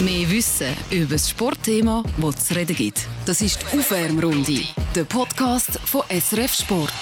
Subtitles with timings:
[0.00, 3.08] Mehr Wissen über das Sportthema, das es zu reden gibt.
[3.26, 4.60] Das ist die Aufwärmrunde,
[4.94, 6.92] der Podcast von SRF Sport.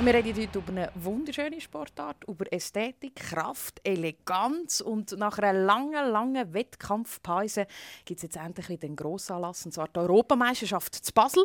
[0.00, 6.12] Wir reden heute über eine wunderschöne Sportart, über Ästhetik, Kraft, Eleganz und nach einer langen,
[6.12, 7.66] langen Wettkampfpause
[8.04, 11.44] gibt es jetzt endlich wieder einen Grossanlass, und zwar die Europameisterschaft zu Basel.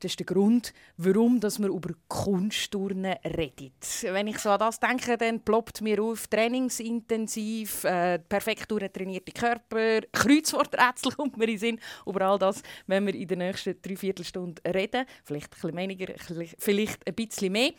[0.00, 3.70] Das ist der Grund, warum dass wir über Kunstturnen reden.
[4.02, 10.00] Wenn ich so an das denke, dann ploppt mir auf trainingsintensiv, äh, perfekt trainierte Körper,
[10.12, 15.06] Kreuzworträtsel kommt mir in Sinn, über all das, wenn wir in der nächsten Dreiviertelstunde reden.
[15.22, 16.14] Vielleicht ein bisschen weniger,
[16.58, 17.70] vielleicht ein bisschen mehr.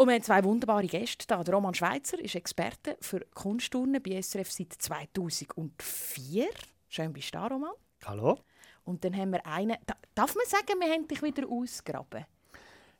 [0.00, 1.44] Und wir haben zwei wunderbare Gäste da.
[1.44, 6.46] Der Roman Schweizer ist Experte für Kunstturnen bei SRF seit 2004.
[6.88, 7.72] Schön bist du da, Roman.
[8.06, 8.38] Hallo.
[8.84, 9.76] Und dann haben wir einen.
[10.14, 12.24] Darf man sagen, wir haben dich wieder ausgraben?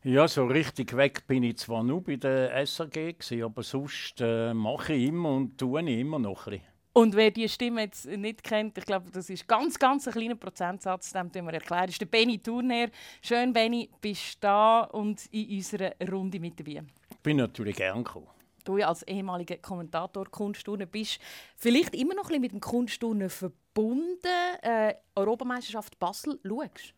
[0.02, 4.92] Ja, so richtig weg bin ich zwar nur bei der SRG, aber sonst äh, mache
[4.92, 6.69] ich immer und tue ich immer noch ein bisschen.
[6.92, 10.34] Und wer diese Stimme jetzt nicht kennt, ich glaube, das ist ganz, ganz ein kleiner
[10.34, 12.88] Prozentsatz, dem wir erklären, ist der Benny Turner.
[13.22, 16.82] Schön, Benny, bist du da und in unserer Runde mit dabei.
[17.10, 18.26] Ich bin natürlich gern gekommen.
[18.64, 21.20] Du als ehemaliger Kommentator Kunstturnen bist
[21.56, 24.28] vielleicht immer noch ein bisschen mit dem Kunstturnen verbunden.
[24.62, 26.94] Äh, Europameisterschaft Basel, schaust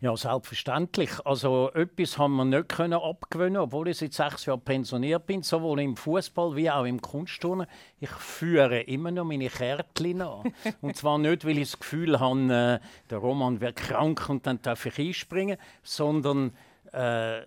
[0.00, 1.10] ja, selbstverständlich.
[1.24, 5.80] Also etwas haben wir nicht können abgewöhnen, obwohl ich seit sechs Jahren pensioniert bin, sowohl
[5.80, 7.66] im Fußball wie auch im Kunstturnen.
[7.98, 10.52] Ich führe immer noch meine Kärtchen an.
[10.82, 14.62] und zwar nicht, weil ich das Gefühl habe, äh, der Roman wird krank und dann
[14.62, 16.52] darf ich einspringen, sondern
[16.92, 17.40] äh,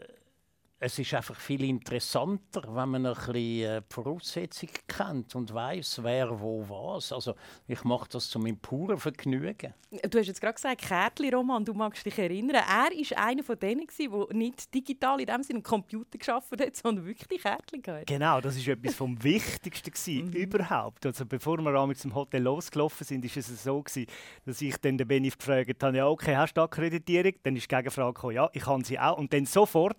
[0.83, 5.99] es ist einfach viel interessanter, wenn man ein bisschen äh, die Voraussetzungen kennt und weiß,
[6.01, 7.13] wer wo was.
[7.13, 7.35] Also
[7.67, 9.75] ich mache das zu meinem puren Vergnügen.
[10.09, 12.63] Du hast jetzt gerade gesagt, Kärtli Roman, du magst dich erinnern.
[12.67, 16.75] Er war einer von denen, der nicht digital in dem Sinne einen Computer geschaffen hat,
[16.75, 18.07] sondern wirklich Kärtli gehabt.
[18.07, 20.33] Genau, das war etwas vom Wichtigsten gewesen, mhm.
[20.33, 21.05] überhaupt.
[21.05, 24.07] Also bevor wir mit dem Hotel losgelaufen sind, ist es so gewesen,
[24.47, 27.33] dass ich dann den Benny gefragt habe, ja okay, hast du Akkreditierung?
[27.43, 29.19] Dann ist die Gegenfrage gekommen, ja, ich habe sie auch.
[29.19, 29.97] Und dann sofort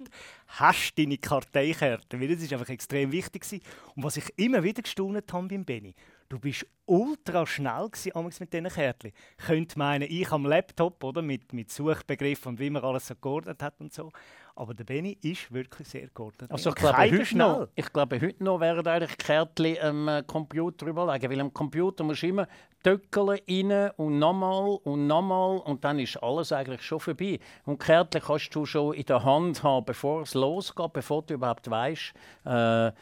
[0.49, 3.62] hast deine Karteikarte, weil das ist einfach extrem wichtig gewesen.
[3.94, 5.94] Und was ich immer wieder gestaunt habe beim Benny,
[6.28, 9.12] du bist ultra schnell gewesen, mit diesen Kärtchen.
[9.37, 13.62] Könnte meinen, ich am Laptop oder mit, mit Suchbegriffen und wie man alles so geordnet
[13.62, 14.12] hat und so.
[14.55, 16.51] Aber der Benny ist wirklich sehr geordnet.
[16.51, 20.87] Also ich glaube, heute noch, ich glaube, heute noch wären eigentlich Kärtchen am ähm, Computer
[20.87, 22.47] überlegen, weil am Computer musst du immer
[22.83, 27.39] Töckeln rein und nochmal und nochmal und dann ist alles eigentlich schon vorbei.
[27.65, 31.71] Und Kärtchen kannst du schon in der Hand haben, bevor es losgeht, bevor du überhaupt
[31.71, 32.12] weißt,
[32.45, 32.93] äh,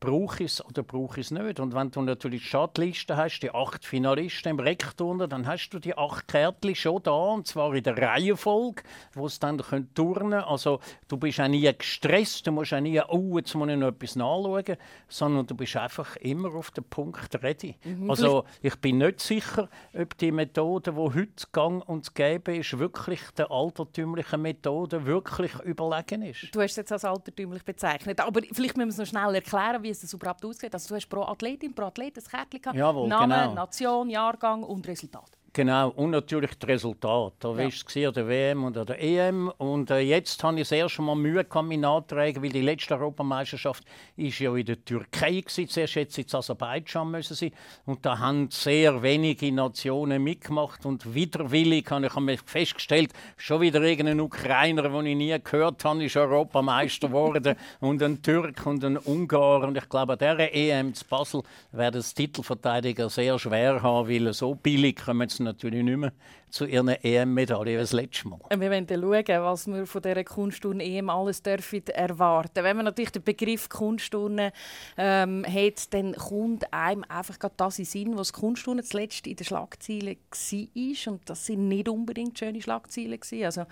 [0.00, 1.60] brauche ich es oder brauche ich es nicht.
[1.60, 5.78] Und wenn du natürlich die Stadtliste hast, die acht Finalisten im Rekturner, dann hast du
[5.78, 8.82] die acht Kärtchen schon da, und zwar in der Reihenfolge,
[9.14, 10.44] wo es dann turnen können.
[10.44, 13.88] Also du bist auch nie gestresst, du musst auch nie, oh, jetzt muss ich noch
[13.88, 14.76] etwas nachschauen,
[15.08, 17.76] sondern du bist einfach immer auf den Punkt ready.
[17.84, 18.10] Mhm.
[18.10, 23.20] Also ich bin nicht sicher, ob die Methode, die heute gang und gäbe ist, wirklich
[23.36, 26.54] der altertümlichen Methode wirklich überlegen ist.
[26.54, 29.65] Du hast es jetzt als altertümlich bezeichnet, aber vielleicht müssen wir es noch schnell erklären
[29.66, 30.72] erklären, wie es überhaupt aussieht?
[30.72, 32.78] Also du hast pro Athletin, pro Athlet ein Kärtchen gehabt.
[32.78, 33.54] Jawohl, Name, genau.
[33.54, 35.35] Nation, Jahrgang und Resultat.
[35.56, 37.32] Genau, und natürlich das Resultat.
[37.38, 37.70] Da ja.
[37.70, 39.50] du an der WM und der EM.
[39.56, 42.92] Und äh, jetzt habe ich sehr schon mal Mühe gehabt, mich nachtragen, weil die letzte
[42.92, 43.82] Europameisterschaft
[44.18, 45.66] ist ja in der Türkei war.
[45.66, 47.52] Zuerst jetzt in Aserbaidschan müssen sie.
[47.86, 50.84] Und da haben sehr wenige Nationen mitgemacht.
[50.84, 56.18] Und widerwillig habe ich festgestellt, schon wieder irgendein Ukrainer, den ich nie gehört habe, ist
[56.18, 57.56] Europameister geworden.
[57.80, 59.62] und ein Türk und ein Ungar.
[59.62, 61.42] Und ich glaube, an dieser EM zu Basel
[61.72, 66.12] werden das Titelverteidiger sehr schwer haben, weil so billig kommen sie natürlich nicht mehr
[66.50, 68.38] zu ihren EM-Medaille wie das letzte Mal.
[68.50, 73.12] Wir wollen schauen, was wir von dieser Kunstturne EM alles dürfen erwarten Wenn man natürlich
[73.12, 74.52] den Begriff Kunstturne
[74.96, 79.44] ähm, hat, dann kommt einem einfach gerade das in Sinn, was Kunstturne zuletzt in den
[79.44, 81.12] Schlagzeilen war.
[81.12, 83.18] Und das sind nicht unbedingt schöne Schlagzeilen.
[83.42, 83.64] Also,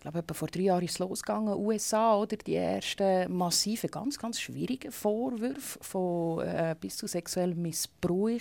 [0.00, 2.34] ich glaube, etwa vor drei Jahren ist es losgegangen, USA, oder?
[2.34, 8.40] Die ersten massiven, ganz, ganz schwierigen Vorwürfe von äh, bis zu sexuellem Missbrauch.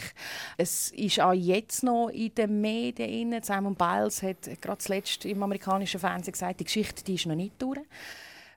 [0.56, 3.36] Es ist auch jetzt noch in den Medien.
[3.44, 7.62] Simon Biles hat gerade zuletzt im amerikanischen Fernsehen gesagt, die Geschichte die ist noch nicht
[7.62, 7.82] durch.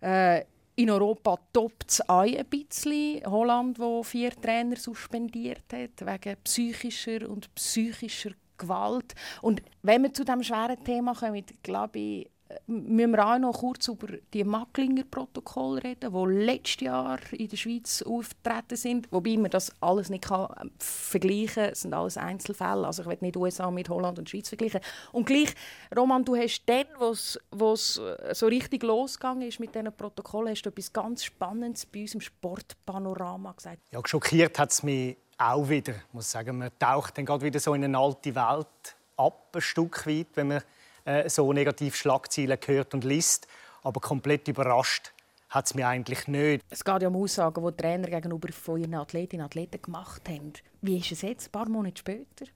[0.01, 0.45] Äh,
[0.77, 3.21] in Europa toppt es auch ein bisschen.
[3.27, 9.17] Holland, wo vier Trainer suspendiert hat wegen psychischer und psychischer Gewalt.
[9.41, 12.32] Und wenn wir zu diesem schweren Thema kommen, glaube ich,
[12.67, 17.57] müssen wir auch noch kurz über die Macklinger Protokoll reden, die letztes Jahr in der
[17.57, 21.65] Schweiz aufgetreten sind, wobei man das alles nicht kann ähm, vergleichen.
[21.65, 24.81] Es sind alles Einzelfälle, also ich will nicht USA mit Holland und Schweiz vergleichen.
[25.13, 25.55] Und gleich,
[25.97, 30.63] Roman, du hast dann, wo es äh, so richtig losgegangen ist mit diesen Protokollen, hast
[30.63, 33.81] du etwas ganz Spannendes bei uns im Sportpanorama gesagt.
[33.91, 35.95] Ja, schockiert hat es mich auch wieder.
[36.13, 40.07] Muss sagen, man taucht dann gerade wieder so in eine alte Welt ab, ein Stück
[40.07, 40.63] weit, wenn man
[41.05, 43.47] äh, so negativ Schlagzeilen hört und liest.
[43.83, 45.13] Aber komplett überrascht
[45.49, 46.65] hat es mich eigentlich nicht.
[46.71, 50.29] Es geht ja um Aussagen, die die Trainer gegenüber von ihren Athletinnen und Athleten gemacht
[50.29, 50.53] haben.
[50.81, 52.47] Wie ist es jetzt, ein paar Monate später?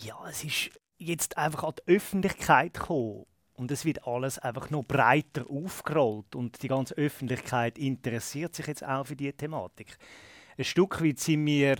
[0.00, 3.26] Ja, es ist jetzt einfach an die Öffentlichkeit gekommen.
[3.54, 6.34] Und es wird alles einfach noch breiter aufgerollt.
[6.34, 9.96] Und die ganze Öffentlichkeit interessiert sich jetzt auch für diese Thematik.
[10.58, 11.76] Ein Stück weit sind wir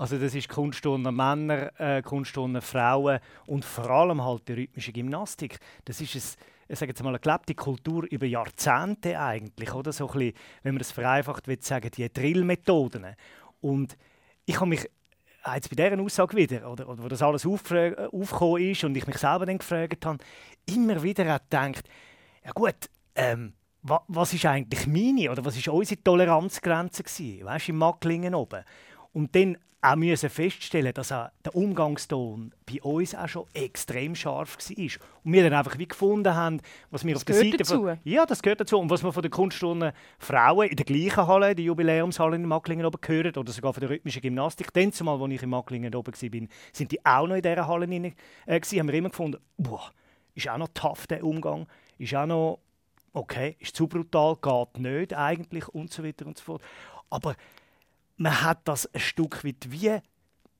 [0.00, 5.58] also das ist Kunstturnen Männer, äh, Kunstturnen Frauen und vor allem halt die rhythmische Gymnastik.
[5.84, 6.22] Das ist ein,
[6.68, 9.92] ich sage jetzt mal, eine gelebte Kultur über Jahrzehnte eigentlich, oder?
[9.92, 10.32] So ein bisschen,
[10.62, 13.14] wenn man es vereinfacht will sagen, die Drillmethoden.
[13.60, 13.98] Und
[14.46, 14.88] ich habe mich
[15.54, 19.18] jetzt bei dieser Aussage wieder, oder, oder wo das alles aufgekommen ist und ich mich
[19.18, 20.24] selber dann gefragt habe,
[20.64, 21.84] immer wieder gedacht,
[22.42, 23.52] ja gut, ähm,
[23.82, 28.64] wa, was ist eigentlich meine oder was ist unsere Toleranzgrenze gewesen, weißt, im Macklingen oben?
[29.12, 34.58] Und dann auch müssen feststellen, dass auch der Umgangston bei uns auch schon extrem scharf
[34.58, 34.86] war.
[35.24, 36.60] Und wir dann einfach wie gefunden haben,
[36.90, 37.82] was wir das auf der Seite dazu.
[37.82, 41.26] von, ja, das gehört dazu und was wir von den Kunstturnen Frauen in der gleichen
[41.26, 45.20] Halle, die Jubiläumshalle in Macklingen oben gehört oder sogar von der rhythmischen Gymnastik, dann zumal,
[45.20, 48.14] als ich in Macklingen oben war, sind die auch noch in dieser Halle rein,
[48.46, 49.90] äh, haben wir immer gefunden, boah,
[50.34, 51.66] ist auch noch tough der Umgang,
[51.98, 52.60] ist auch noch
[53.12, 56.62] okay, ist zu brutal, geht nicht eigentlich und so weiter und so fort.
[57.08, 57.34] Aber
[58.20, 59.98] man hat das ein Stück weit wie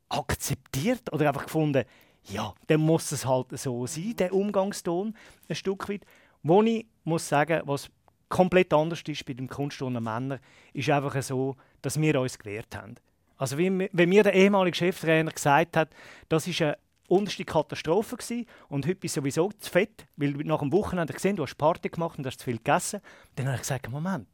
[0.08, 1.84] akzeptiert oder einfach gefunden,
[2.24, 5.14] ja, dann muss es halt so sein, der Umgangston,
[5.48, 6.04] ein Stück weit.
[6.42, 7.90] Wo ich muss sagen, was
[8.30, 10.40] komplett anders ist bei dem Kunstturnen Männer,
[10.72, 12.94] ist einfach so, dass wir uns gewehrt haben.
[13.36, 15.90] Also wie, wenn mir der ehemalige Cheftrainer gesagt hat,
[16.30, 16.78] das ist eine
[17.08, 21.36] unterste Katastrophe gewesen, und heute bist du sowieso zu fett, weil nach dem Wochenende gesehen,
[21.36, 23.00] du hast Party gemacht und hast zu viel gegessen,
[23.36, 24.28] dann habe ich gesagt, Moment,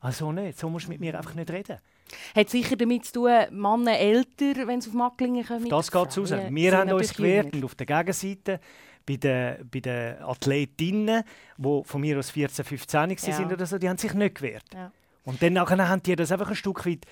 [0.00, 1.78] also nicht, so musst du mit mir einfach nicht reden.
[2.34, 5.68] Hat sicher damit zu tun, Männer älter, wenn sie auf Macklingen kommen?
[5.68, 6.28] Das geht zu.
[6.28, 8.60] Wir haben uns gewehrt und auf der Gegenseite
[9.06, 11.22] bei den, bei den Athletinnen,
[11.56, 13.16] die von mir aus 14, 15 ja.
[13.16, 14.64] sind oder so, die haben sich nicht gewehrt.
[14.74, 14.92] Ja.
[15.24, 17.04] Und dann haben die das einfach ein Stück weit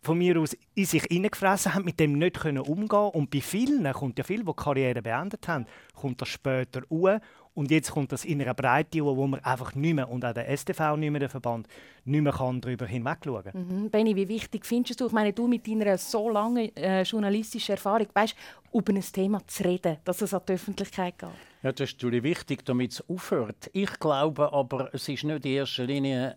[0.00, 3.90] von mir aus in sich hineingefressen, haben mit dem nicht können umgehen Und bei vielen
[3.92, 7.20] kommt ja viele, die, die Karriere beendet haben, kommt das später uhr
[7.54, 10.54] und jetzt kommt das in einer Breite, wo man einfach nicht mehr, und auch der
[10.56, 11.68] STV nicht mehr, der Verband,
[12.04, 13.82] nicht mehr kann darüber hinwegschauen kann.
[13.84, 13.90] Mhm.
[13.90, 18.08] Benni, wie wichtig findest du, ich meine, du mit deiner so langen äh, journalistischen Erfahrung,
[18.12, 18.34] weißt,
[18.72, 21.28] über ein Thema zu reden, dass es an die Öffentlichkeit geht?
[21.62, 23.70] Ja, das ist natürlich wichtig, damit es aufhört.
[23.72, 26.36] Ich glaube aber, es ist nicht in erster Linie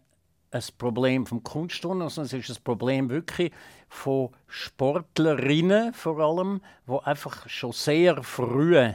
[0.52, 3.52] ein Problem vom Kunstturnen, sondern es ist ein Problem wirklich
[3.90, 8.94] von Sportlerinnen vor allem, wo einfach schon sehr früh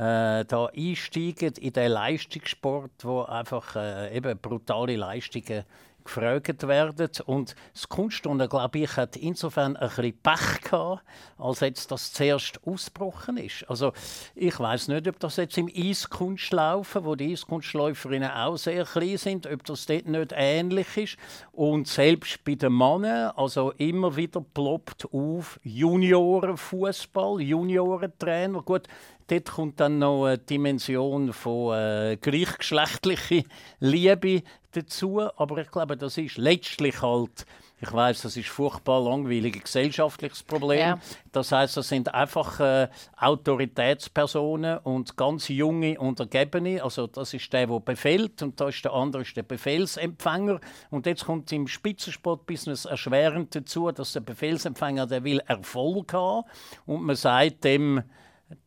[0.00, 5.64] äh, da einsteigen in den Leistungssport, wo einfach äh, eben brutale Leistungen
[6.02, 7.10] gefragt werden.
[7.26, 11.02] Und das Kunstturnen, glaube ich, hat insofern ein bisschen Pech gehabt,
[11.36, 13.68] als jetzt das zuerst ausgebrochen ist.
[13.68, 13.92] Also
[14.34, 19.46] ich weiß nicht, ob das jetzt im Eiskunstlaufen, wo die Eiskunstläuferinnen auch sehr klein sind,
[19.46, 21.16] ob das dort nicht ähnlich ist.
[21.52, 28.62] Und selbst bei den Männern, also immer wieder ploppt auf Juniorenfußball, Juniorentrainer.
[28.62, 28.88] Gut,
[29.30, 33.42] dort kommt dann noch eine Dimension von äh, gleichgeschlechtlicher
[33.78, 34.42] Liebe
[34.72, 35.20] dazu.
[35.36, 37.46] Aber ich glaube, das ist letztlich halt,
[37.80, 40.78] ich weiß, das ist furchtbar langweilig, ein gesellschaftliches Problem.
[40.80, 40.98] Ja.
[41.32, 46.82] Das heißt, das sind einfach äh, Autoritätspersonen und ganz junge Untergebene.
[46.82, 50.60] Also das ist der, der befehlt und da ist der andere ist der Befehlsempfänger.
[50.90, 56.46] Und jetzt kommt im Spitzensportbusiness erschwerend dazu, dass der Befehlsempfänger der will Erfolg haben
[56.86, 58.02] und man sagt dem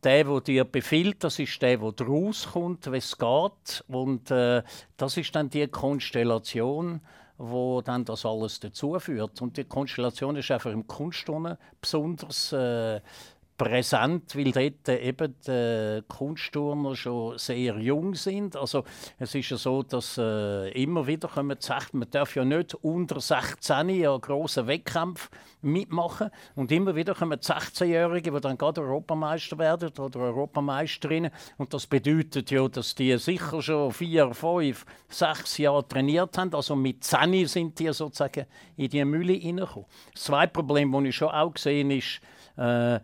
[0.02, 3.84] der, der dir befiehlt, das ist der, der rauskommt, wie es geht.
[3.88, 4.62] Und äh,
[4.96, 7.00] das ist dann die Konstellation,
[7.36, 9.42] wo dann das alles dazu führt.
[9.42, 13.00] Und die Konstellation ist einfach im Kunstturnen besonders äh,
[13.56, 18.56] präsent, weil dort eben die Kunstturner schon sehr jung sind.
[18.56, 18.84] Also
[19.18, 23.20] es ist ja so, dass äh, immer wieder kommen sagt, man darf ja nicht unter
[23.20, 25.30] 16 ja grossen Wettkampf
[25.62, 31.86] mitmachen und immer wieder kommen 16-Jährige, die dann gerade Europameister werden oder Europameisterinnen und das
[31.86, 36.54] bedeutet ja, dass die sicher schon vier, fünf, sechs Jahre trainiert haben.
[36.54, 38.46] Also mit 10 sind die sozusagen
[38.76, 39.88] in die Mühle hineingekommen.
[40.12, 42.20] Das zweite Problem, das ich schon auch gesehen ist,
[42.56, 43.00] äh,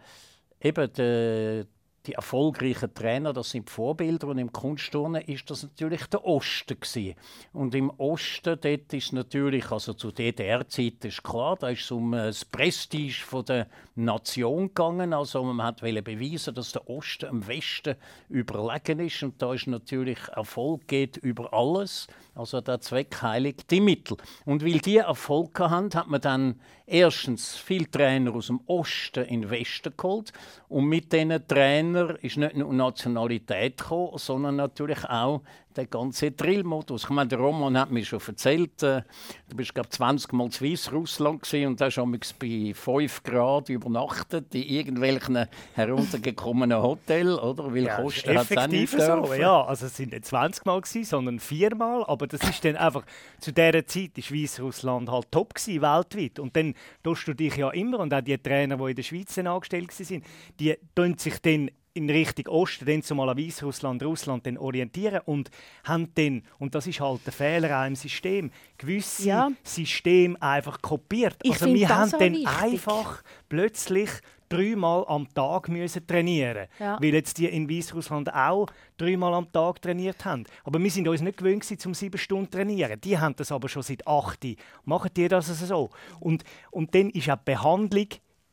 [0.61, 1.65] eben die,
[2.07, 7.15] die erfolgreichen Trainer, das sind Vorbilder und im Kunstturnen ist das natürlich der Osten gewesen.
[7.53, 12.15] Und im Osten dort ist natürlich, also zu DDR-Zeit ist klar, da ist es um
[12.15, 17.47] äh, das Prestige von der Nation gegangen, also man hat beweisen, dass der Osten am
[17.47, 17.97] Westen
[18.31, 19.23] überlegen ist.
[19.23, 24.17] Und da ist natürlich Erfolg geht über alles Also der Zweck heiligt die Mittel.
[24.45, 29.43] Und weil die Erfolg haben, hat man dann erstens viele Trainer aus dem Osten in
[29.43, 30.33] den Westen geholt.
[30.69, 35.43] Und mit diesen Trainern ist nicht nur Nationalität gekommen, sondern natürlich auch
[35.77, 37.05] der ganze Drillmodus.
[37.05, 39.03] Ich meine, der Roman hat mir schon erzählt, äh,
[39.49, 44.63] du bist glaube 20 Mal in Weißrussland und hast schon bei 5 Grad übernachtet in
[44.63, 47.73] irgendwelchen heruntergekommenen Hotels, oder?
[47.73, 49.35] Weil ja, Kosten hat es nicht so.
[49.35, 53.05] Ja, also es sind nicht 20 Mal gewesen, sondern viermal, aber das ist dann einfach
[53.39, 57.71] zu dieser Zeit ist Weißrussland halt top gewesen, weltweit und dann tust du dich ja
[57.71, 60.23] immer und auch die Trainer, die in der Schweiz angestellt waren,
[60.59, 65.51] die tun sich dann in Richtung Osten, dann zumal an Weißrussland, Russland dann orientieren und
[65.85, 69.51] haben dann, und das ist halt der Fehler auch im System, gewisse ja.
[69.63, 71.37] Systeme einfach kopiert.
[71.43, 72.49] Ich also wir haben dann wichtig.
[72.49, 74.11] einfach plötzlich
[74.51, 76.99] dreimal am Tag müssen trainieren ja.
[77.01, 78.67] weil jetzt die in Weißrussland auch
[78.99, 80.45] dreimal am Tag trainiert haben.
[80.65, 83.01] Aber wir sind uns nicht gewöhnt, um sieben Stunden zu trainieren.
[83.01, 84.45] Die haben das aber schon seit acht.
[84.85, 85.91] Machen die das also so?
[86.19, 86.43] Und,
[86.73, 88.09] und dann ist auch die Behandlung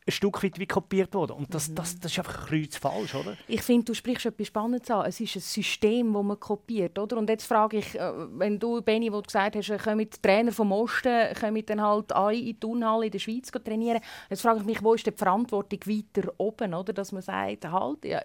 [0.08, 1.34] ein Stück weit wie kopiert worden.
[1.34, 2.48] Und das, das, das ist einfach
[2.80, 3.36] falsch, oder?
[3.48, 5.06] Ich finde, du sprichst etwas Spannendes an.
[5.06, 7.18] Es ist ein System, das man kopiert, oder?
[7.18, 10.22] Und jetzt frage ich, äh, wenn du, Benny, wo du gesagt hast, äh, kommen die
[10.22, 14.00] Trainer vom Osten kommen dann halt alle in die Turnhalle in der Schweiz trainieren.
[14.30, 16.94] Jetzt frage ich mich, wo ist die Verantwortung weiter oben, oder?
[16.94, 18.22] Dass man sagt, halt, ja,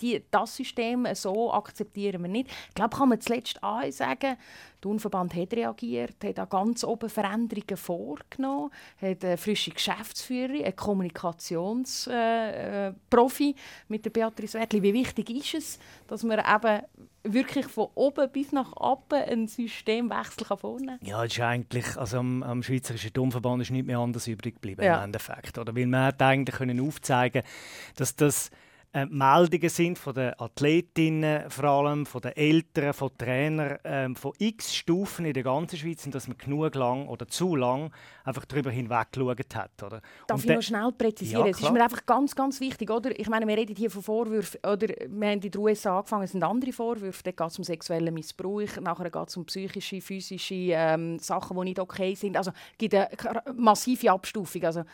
[0.00, 2.50] die, das System so akzeptieren wir nicht.
[2.68, 4.36] Ich glaube, kann man zuletzt auch sagen,
[4.82, 10.76] der Unverband hat reagiert, hat auch ganz oben Veränderungen vorgenommen, hat eine frische Geschäftsführerin, einen
[10.76, 13.54] Kommunikationsprofi äh, äh
[13.88, 14.82] mit der Beatrice Wertli.
[14.82, 16.82] Wie wichtig ist es, dass man eben
[17.22, 21.08] wirklich von oben bis nach unten einen Systemwechsel vornehmen kann?
[21.08, 24.82] Ja, es ist eigentlich, also am, am Schweizerischen Domverband ist nicht mehr anders übrig geblieben
[24.82, 24.98] ja.
[24.98, 25.58] im Endeffekt.
[25.58, 25.74] Oder?
[25.74, 27.42] Weil man hat eigentlich können aufzeigen
[27.96, 28.50] dass das
[28.96, 34.32] äh, Meldungen sind von den Athletinnen, vor allem von den Eltern, von Trainern, äh, von
[34.38, 37.92] x Stufen in der ganzen Schweiz, sind, dass man genug lang oder zu lang
[38.24, 39.82] einfach darüber hinweg geschaut hat.
[39.82, 40.00] Oder?
[40.26, 41.44] Darf Und ich noch schnell präzisieren?
[41.44, 42.90] Ja, es ist mir einfach ganz, ganz wichtig.
[42.90, 43.18] Oder?
[43.20, 44.60] Ich meine, wir reden hier von Vorwürfen.
[44.64, 47.22] Oder wir haben in den USA angefangen, es sind andere Vorwürfe.
[47.22, 51.64] Dann geht es um sexuellen Missbrauch, nachher geht es um psychische, physische ähm, Sachen, die
[51.64, 52.34] nicht okay sind.
[52.38, 53.10] Also es gibt eine
[53.54, 54.64] massive Abstufung.
[54.64, 54.84] Also,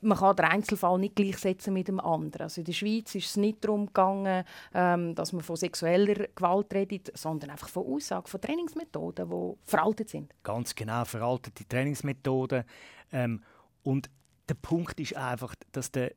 [0.00, 2.44] man kann den Einzelfall nicht gleichsetzen mit dem anderen.
[2.44, 6.72] Also in der Schweiz ist es nicht darum gegangen, ähm, dass man von sexueller Gewalt
[6.72, 10.32] redet, sondern einfach von Aussagen, von Trainingsmethoden, die veraltet sind.
[10.42, 12.64] Ganz genau, veraltete Trainingsmethoden.
[13.12, 13.42] Ähm,
[13.82, 14.10] und
[14.48, 16.12] der Punkt ist einfach, dass der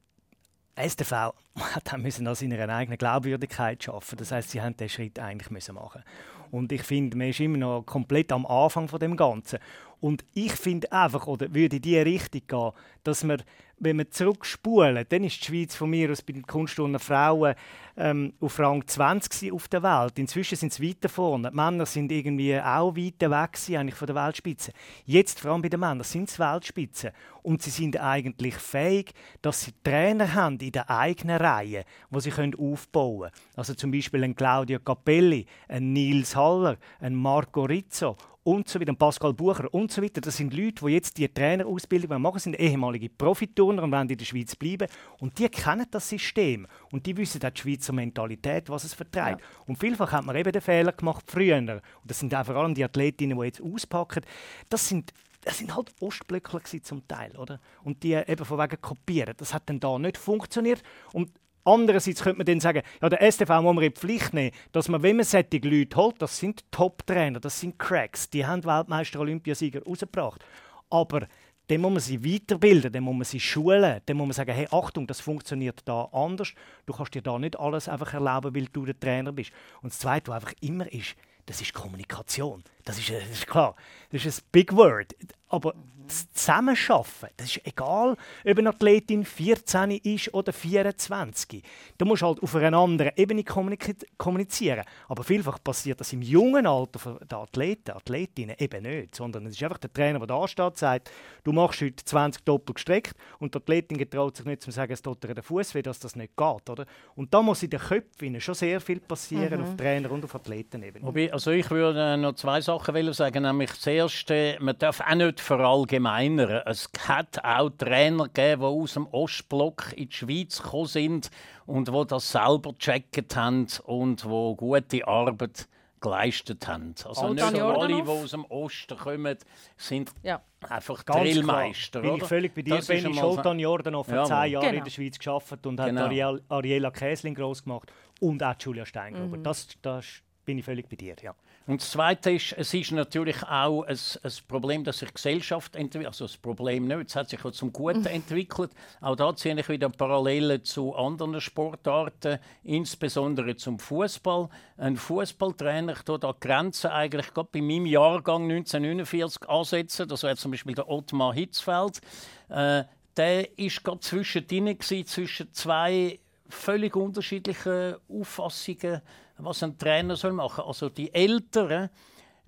[0.78, 1.12] STV
[1.58, 4.18] hat müssen an seiner eigenen Glaubwürdigkeit schaffen.
[4.18, 6.04] Das heißt, sie haben den Schritt eigentlich müssen machen.
[6.52, 9.60] Und ich finde, man ist immer noch komplett am Anfang von dem Ganzen.
[10.00, 12.72] Und ich finde einfach, oder würde in diese Richtung gehen,
[13.04, 13.42] dass man,
[13.80, 17.56] wenn wir zurückspulen, dann ist die Schweiz von mir aus bei den Kunstturnen Frauen
[17.98, 20.20] ähm, auf Rang 20 auf der Welt.
[20.20, 21.50] Inzwischen sind sie weiter vorne.
[21.50, 24.72] Die Männer sind irgendwie auch weiter weg eigentlich von der Weltspitze.
[25.06, 27.12] Jetzt, vor allem bei den Männern, sind sie Weltspitze.
[27.42, 32.30] Und sie sind eigentlich fähig, dass sie Trainer haben in der eigenen Reihe, die sie
[32.30, 33.32] können aufbauen können.
[33.56, 38.16] Also zum Beispiel ein Claudio Capelli, ein Nils Haller, ein Marco Rizzo
[38.48, 40.22] und so weiter, Pascal Bucher und so weiter.
[40.22, 44.24] Das sind Leute, die jetzt die Trainerausbildung machen, sind ehemalige Profiturner und wollen in der
[44.24, 44.88] Schweiz bleiben.
[45.20, 49.42] Und die kennen das System und die wissen auch die Schweizer Mentalität, was es vertreibt.
[49.42, 49.48] Ja.
[49.66, 51.58] Und vielfach hat man eben den Fehler gemacht früher.
[51.58, 54.24] Und das sind auch vor allem die Athletinnen, die jetzt auspacken.
[54.70, 55.14] Das sind
[55.44, 57.62] das sind halt Ostblöckler zum Teil, oder?
[57.84, 59.34] Und die eben von wegen kopieren.
[59.38, 60.84] Das hat dann da nicht funktioniert.
[61.14, 61.32] Und
[61.68, 64.88] Andererseits könnte man dann sagen, ja, der STV muss man in die Pflicht nehmen, dass
[64.88, 69.20] man, wenn man solche Leute holt, das sind Top-Trainer, das sind Cracks, die haben Weltmeister,
[69.20, 70.46] Olympiasieger rausgebracht.
[70.90, 71.28] Aber
[71.68, 74.68] dann muss man sie weiterbilden, dann muss man sie schulen, dann muss man sagen, hey,
[74.72, 76.54] Achtung, das funktioniert da anders.
[76.86, 79.52] Du kannst dir da nicht alles einfach erlauben, weil du der Trainer bist.
[79.82, 82.64] Und das Zweite, was einfach immer ist, das ist Kommunikation.
[82.88, 83.76] Das ist, das ist klar,
[84.12, 85.14] das ist ein Big Word.
[85.50, 85.74] Aber
[86.08, 88.16] das Zusammenschaffen, das ist egal,
[88.46, 91.62] ob eine Athletin 14 ist oder 24.
[91.98, 94.84] Du musst halt auf einer anderen Ebene kommunizieren.
[95.08, 99.16] Aber vielfach passiert das im jungen Alter der Athleten, Athletinnen eben nicht.
[99.16, 101.12] Sondern es ist einfach der Trainer, der da steht, sagt,
[101.44, 105.02] du machst heute 20 doppelt gestreckt und die Athletin getraut sich nicht zu sagen, es
[105.02, 106.70] tut ihr den Fuß weh, dass das nicht geht.
[106.70, 106.86] Oder?
[107.16, 109.68] Und da muss in den Köpfen schon sehr viel passieren, mhm.
[109.68, 111.34] auf Trainer- und auf Athletenebene.
[111.34, 112.77] Also ich würde noch zwei Sachen
[113.14, 113.44] sagen.
[113.44, 116.62] Nämlich das Erste, man darf auch nicht verallgemeinern.
[116.66, 121.32] Es hat auch Trainer gegeben, die aus dem Ostblock in die Schweiz gekommen sind
[121.66, 125.68] und die das selber gecheckt haben und die gute Arbeit
[126.00, 126.94] geleistet haben.
[127.06, 129.38] Also nicht alle, die aus dem Osten kommen,
[129.76, 130.42] sind ja.
[130.70, 132.02] einfach Ganz Drillmeister.
[132.02, 134.78] Bin ich völlig bei dir, Benny Scholtan Jordanov vor ja, zehn Jahren genau.
[134.78, 136.02] in der Schweiz geschafft und genau.
[136.02, 139.38] hat Ariel, Ariela Käsling groß gemacht und auch Julia Steingruber.
[139.38, 139.44] Mhm.
[139.44, 140.06] Das, das
[140.46, 141.34] bin ich völlig bei dir, ja.
[141.68, 146.08] Und das Zweite ist, es ist natürlich auch ein, ein Problem, dass sich Gesellschaft entwickelt.
[146.08, 148.72] Also das Problem nicht, es hat sich auch zum Guten entwickelt.
[149.02, 154.48] Auch da ziehe ich wieder Parallelen zu anderen Sportarten, insbesondere zum Fußball.
[154.78, 160.08] Ein Fußballtrainer tut da Grenzen eigentlich gerade bei meinem Jahrgang 1949 ansetzen.
[160.08, 162.00] Das wäre zum Beispiel der Ottmar Hitzfeld.
[162.48, 162.86] Äh,
[163.18, 169.02] der ist gerade zwischendrin zwischen zwei völlig unterschiedlichen Auffassungen
[169.40, 170.64] was ein Trainer soll machen.
[170.66, 171.90] Also die Älteren,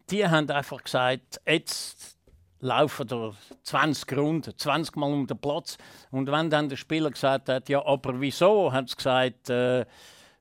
[0.10, 2.17] die haben einfach gesagt, jetzt
[2.60, 3.31] laufen da
[3.63, 5.77] 20 Runden, 20 Mal um den Platz.
[6.12, 9.86] Und wenn dann der Spieler gesagt hat, ja, aber wieso, haben sie gesagt, äh,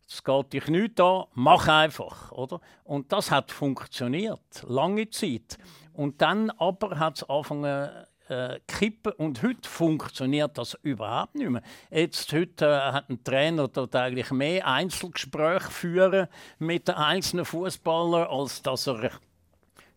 [0.08, 2.60] es geht dich nicht an, mach einfach, oder?
[2.84, 5.58] Und das hat funktioniert, lange Zeit.
[5.92, 7.90] Und dann aber hat es angefangen
[8.28, 11.62] äh, kippen und heute funktioniert das überhaupt nicht mehr.
[11.90, 18.28] Jetzt heute äh, hat ein Trainer dort eigentlich mehr Einzelgespräche führen mit den einzelnen Fußballern,
[18.28, 19.10] als dass er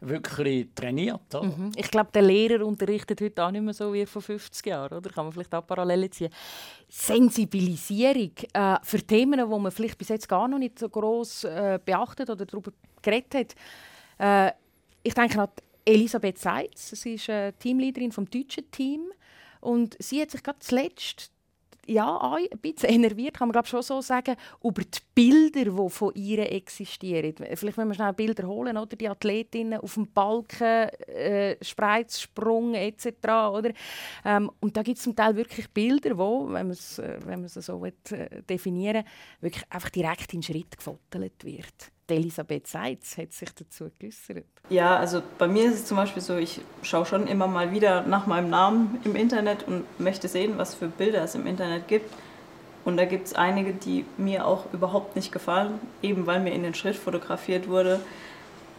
[0.01, 1.21] wirklich trainiert.
[1.33, 1.71] Mhm.
[1.75, 4.97] Ich glaube, der Lehrer unterrichtet heute auch nicht mehr so wie vor 50 Jahren.
[4.97, 5.09] Oder?
[5.11, 6.31] Kann man vielleicht auch Parallelen ziehen.
[6.89, 11.79] Sensibilisierung äh, für Themen, die man vielleicht bis jetzt gar noch nicht so groß äh,
[11.83, 12.71] beachtet oder darüber
[13.01, 13.55] geredet
[14.17, 14.51] hat.
[14.51, 14.55] Äh,
[15.03, 15.49] ich denke an
[15.85, 19.11] Elisabeth Seitz, sie ist äh, Teamleiterin vom deutschen Team
[19.59, 21.31] und sie hat sich gerade zuletzt
[21.87, 26.13] ja, ein bisschen enerviert, kann man glaube schon so sagen, über die Bilder, die von
[26.13, 27.33] ihr existieren.
[27.55, 33.07] Vielleicht wenn wir schnell Bilder holen, oder die Athletinnen auf dem Balken, äh, Spreizsprung etc.
[33.51, 33.71] Oder?
[34.23, 37.81] Ähm, und da gibt es zum Teil wirklich Bilder, wo, wenn man es äh, so
[37.81, 39.03] will, äh, definieren
[39.39, 41.91] wirklich einfach direkt in Schritt gefotelt wird.
[42.11, 44.45] Elisabeth Seitz hat sich dazu geäußert.
[44.69, 48.03] Ja, also bei mir ist es zum Beispiel so, ich schaue schon immer mal wieder
[48.03, 52.13] nach meinem Namen im Internet und möchte sehen, was für Bilder es im Internet gibt.
[52.83, 56.63] Und da gibt es einige, die mir auch überhaupt nicht gefallen, eben weil mir in
[56.63, 57.99] den Schritt fotografiert wurde.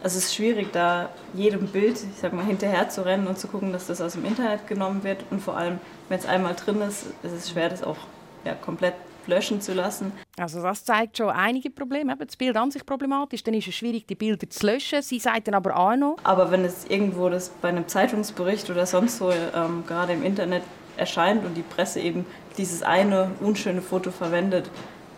[0.03, 3.47] Also es ist schwierig, da jedem Bild, ich sag mal, hinterher zu rennen und zu
[3.47, 5.23] gucken, dass das aus dem Internet genommen wird.
[5.31, 7.97] Und vor allem, wenn es einmal drin ist, ist es schwer, das auch
[8.43, 8.95] ja, komplett
[9.27, 10.11] löschen zu lassen.
[10.37, 12.15] Also das zeigt schon einige Probleme.
[12.17, 15.01] das Bild an sich problematisch, dann ist es schwierig, die Bilder zu löschen.
[15.01, 16.17] Sie sagt dann aber auch noch.
[16.23, 20.63] Aber wenn es irgendwo das bei einem Zeitungsbericht oder sonst wo ähm, gerade im Internet
[20.97, 22.25] erscheint und die Presse eben
[22.57, 24.69] dieses eine unschöne Foto verwendet,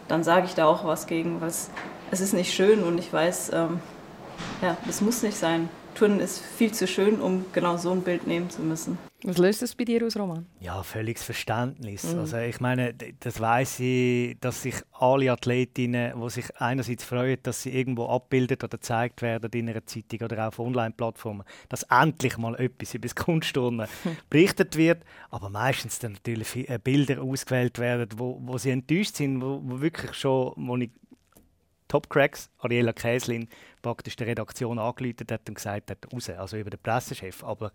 [0.07, 1.69] dann sage ich da auch was gegen, was
[2.11, 3.79] es ist nicht schön und ich weiß, ähm,
[4.61, 5.69] ja, das muss nicht sein.
[5.95, 8.97] Turnen ist viel zu schön, um genau so ein Bild nehmen zu müssen.
[9.25, 10.45] Was löst das bei dir aus, Roman?
[10.59, 12.13] Ja, völliges Verständnis.
[12.13, 12.19] Mhm.
[12.19, 17.63] Also ich meine, das weiß ich, dass sich alle Athletinnen, die sich einerseits freuen, dass
[17.63, 22.53] sie irgendwo abbildet oder gezeigt werden in einer Zeitung oder auf Online-Plattformen, dass endlich mal
[22.55, 23.87] etwas über das Kunstturnen
[24.29, 29.41] berichtet wird, aber meistens dann natürlich äh, Bilder ausgewählt werden, wo, wo sie enttäuscht sind,
[29.41, 30.91] wo, wo wirklich schon, wo ich
[31.87, 33.47] Top-Cracks, Ariela Käslin,
[33.81, 37.43] praktisch der Redaktion angeleitet hat und gesagt hat, raus, also über den Pressechef.
[37.43, 37.71] Aber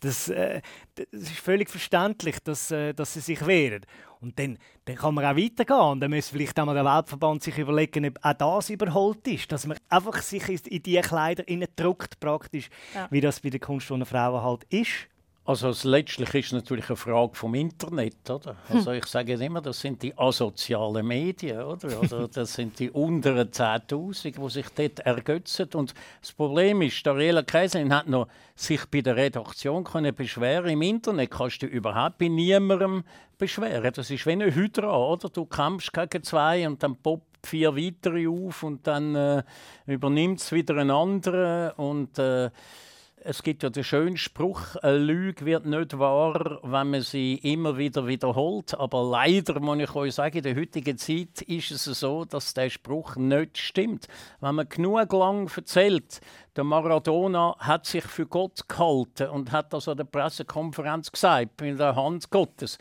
[0.00, 0.60] das, äh,
[0.94, 3.86] das ist völlig verständlich, dass, äh, dass sie sich wehren.
[4.20, 5.78] Und dann, dann kann man auch weitergehen.
[5.78, 9.50] Und dann muss vielleicht auch mal der Weltverband sich überlegen, ob auch das überholt ist.
[9.50, 11.44] Dass man einfach sich in die Kleider
[11.76, 13.08] druckt, praktisch, ja.
[13.10, 15.08] wie das bei den Kunstturnen Frauen halt ist.
[15.46, 18.56] Also letztlich ist es natürlich eine Frage vom Internet, oder?
[18.68, 22.00] Also ich sage immer, das sind die asozialen Medien, oder?
[22.00, 25.68] Also das sind die unteren 10'000, die sich dort ergötzen.
[25.74, 30.68] Und das Problem ist, Ariela Kaiserin hat noch sich bei der Redaktion können beschweren.
[30.68, 33.04] Im Internet kannst du überhaupt bei niemandem
[33.38, 33.92] beschweren.
[33.94, 35.28] Das ist wie eine Hydra, oder?
[35.28, 39.42] Du kämpfst gegen zwei und dann poppt vier weitere auf und dann äh,
[39.86, 42.50] übernimmt es wieder einen anderen und äh,
[43.28, 47.76] es gibt ja den schönen Spruch, eine Lüge wird nicht wahr, wenn man sie immer
[47.76, 48.74] wieder wiederholt.
[48.78, 52.70] Aber leider muss ich euch sagen, in der heutigen Zeit ist es so, dass der
[52.70, 54.06] Spruch nicht stimmt.
[54.40, 56.20] Wenn man genug lang erzählt,
[56.54, 61.78] der Maradona hat sich für Gott gehalten und hat das an der Pressekonferenz gesagt, in
[61.78, 62.78] der Hand Gottes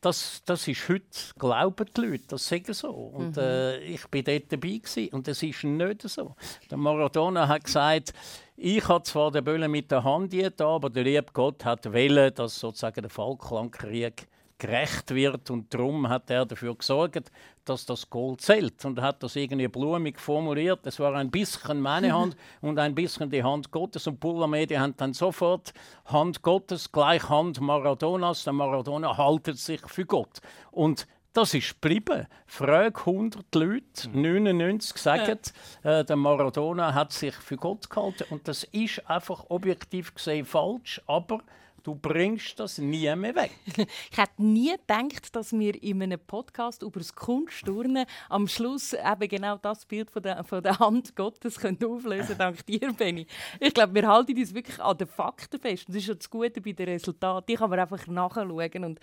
[0.00, 1.02] das, das ist heute,
[1.38, 2.90] glauben die Leute, das sagen so.
[2.90, 3.42] Und mhm.
[3.42, 6.36] äh, ich bin dort dabei gewesen, und es ist nicht so.
[6.70, 8.12] Der Maradona hat gesagt,
[8.60, 12.34] ich habe zwar den Böllen mit der Hand da, aber der liebe Gott hat wählen,
[12.34, 14.26] dass sozusagen der Falklandkrieg
[14.58, 17.30] gerecht wird und darum hat er dafür gesorgt,
[17.64, 20.80] dass das Gold zählt und hat das irgendwie blumig formuliert.
[20.84, 24.80] Es war ein bisschen meine Hand und ein bisschen die Hand Gottes und Pulla Media
[24.80, 25.72] haben dann sofort
[26.06, 28.42] Hand Gottes gleich Hand Maradonas.
[28.42, 30.40] Der Maradona haltet sich für Gott
[30.72, 32.26] und das ist geblieben.
[32.46, 35.38] Frag 100 Leute, 99 sagen,
[35.82, 38.24] äh, der Maradona hat sich für Gott gehalten.
[38.30, 41.40] Und das ist einfach objektiv gesehen falsch, aber
[41.88, 43.52] Du bringst das nie mehr weg.
[44.10, 49.28] ich hätte nie gedacht, dass wir in einem Podcast über das Kunstturnen am Schluss eben
[49.28, 53.26] genau das Bild von der, von der Hand Gottes können auflösen dank dir, Benny.
[53.58, 55.88] Ich glaube, wir halten uns wirklich an den Fakten fest.
[55.88, 57.46] Das ist schon das Gute bei den Resultaten.
[57.48, 58.84] Die kann man einfach nachschauen.
[58.84, 59.00] Und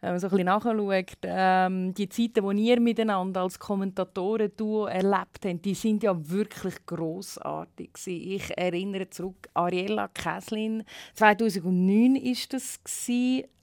[0.00, 4.86] wenn man so ein bisschen nachschaut, ähm, die Zeiten, die ihr miteinander als Kommentatoren duo
[4.86, 7.90] erlebt habt, die sind ja wirklich grossartig.
[8.06, 10.84] Ich erinnere zurück, Ariella Käslin,
[11.14, 12.80] 2009 war das.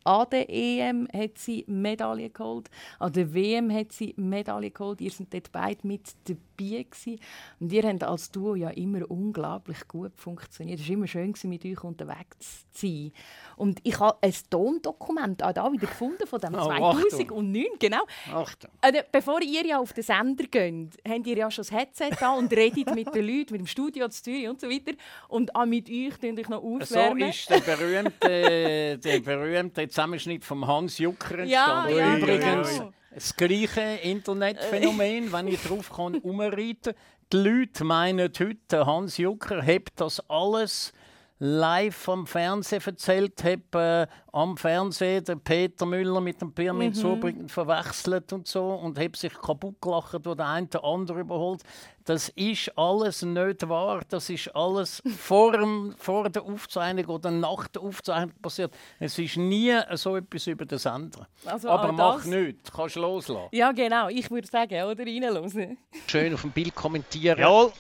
[0.05, 5.01] An der EM hat sie Medaille geholt, an der WM hat sie Medaille geholt.
[5.01, 7.19] Ihr seid dort beide mit dabei gewesen.
[7.59, 10.79] Und ihr habt als Duo ja immer unglaublich gut funktioniert.
[10.79, 13.11] Es war immer schön, mit euch unterwegs zu sein.
[13.57, 17.65] Und ich habe ein Tondokument auch da wieder gefunden von dem oh, 2009.
[17.79, 18.05] Genau.
[18.31, 18.69] Achtung.
[18.81, 22.35] Also, bevor ihr ja auf den Sender geht, habt ihr ja schon das Headset da
[22.35, 24.93] und redet mit den Leuten, mit dem Studio zu Zürich und so weiter.
[25.29, 27.23] Und auch mit euch könnt ich noch aufwärmen.
[27.23, 31.49] So ist der berühmte, der berühmte Zusammenschnitt von Hans Jucker entstanden.
[31.49, 32.93] Ja, ja, Übrigens genau.
[33.13, 36.93] das gleiche Internetphänomen, wenn ich drauf kann, umreiten.
[37.31, 40.91] Die Leute meinen heute, Hans Jucker hat das alles
[41.39, 47.47] live am Fernsehen erzählt habe, äh, am Fernsehen den Peter Müller mit dem Pirmin mhm.
[47.47, 51.61] Verwechselt und so und habe sich kaputt gelacht, wo der eine den anderen überholt.
[52.03, 54.01] Das ist alles nicht wahr.
[54.09, 58.73] Das ist alles vor, dem, vor der Aufzeichnung oder nach der Aufzeichnung passiert.
[58.99, 61.27] Es ist nie so etwas über den Sender.
[61.45, 62.25] Also Aber mach das...
[62.25, 63.47] nichts, kannst loslassen.
[63.53, 64.09] Ja, genau.
[64.09, 65.77] Ich würde sagen, oder reinhören.
[66.07, 67.39] Schön auf dem Bild kommentieren.
[67.39, 67.71] Jawohl.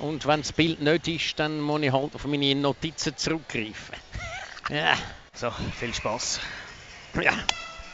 [0.00, 3.94] Und wenn das Bild nicht ist, dann muss ich halt auf meine Notizen zurückgreifen.
[4.68, 4.94] ja.
[5.34, 6.40] So, viel Spaß.
[7.22, 7.32] Ja.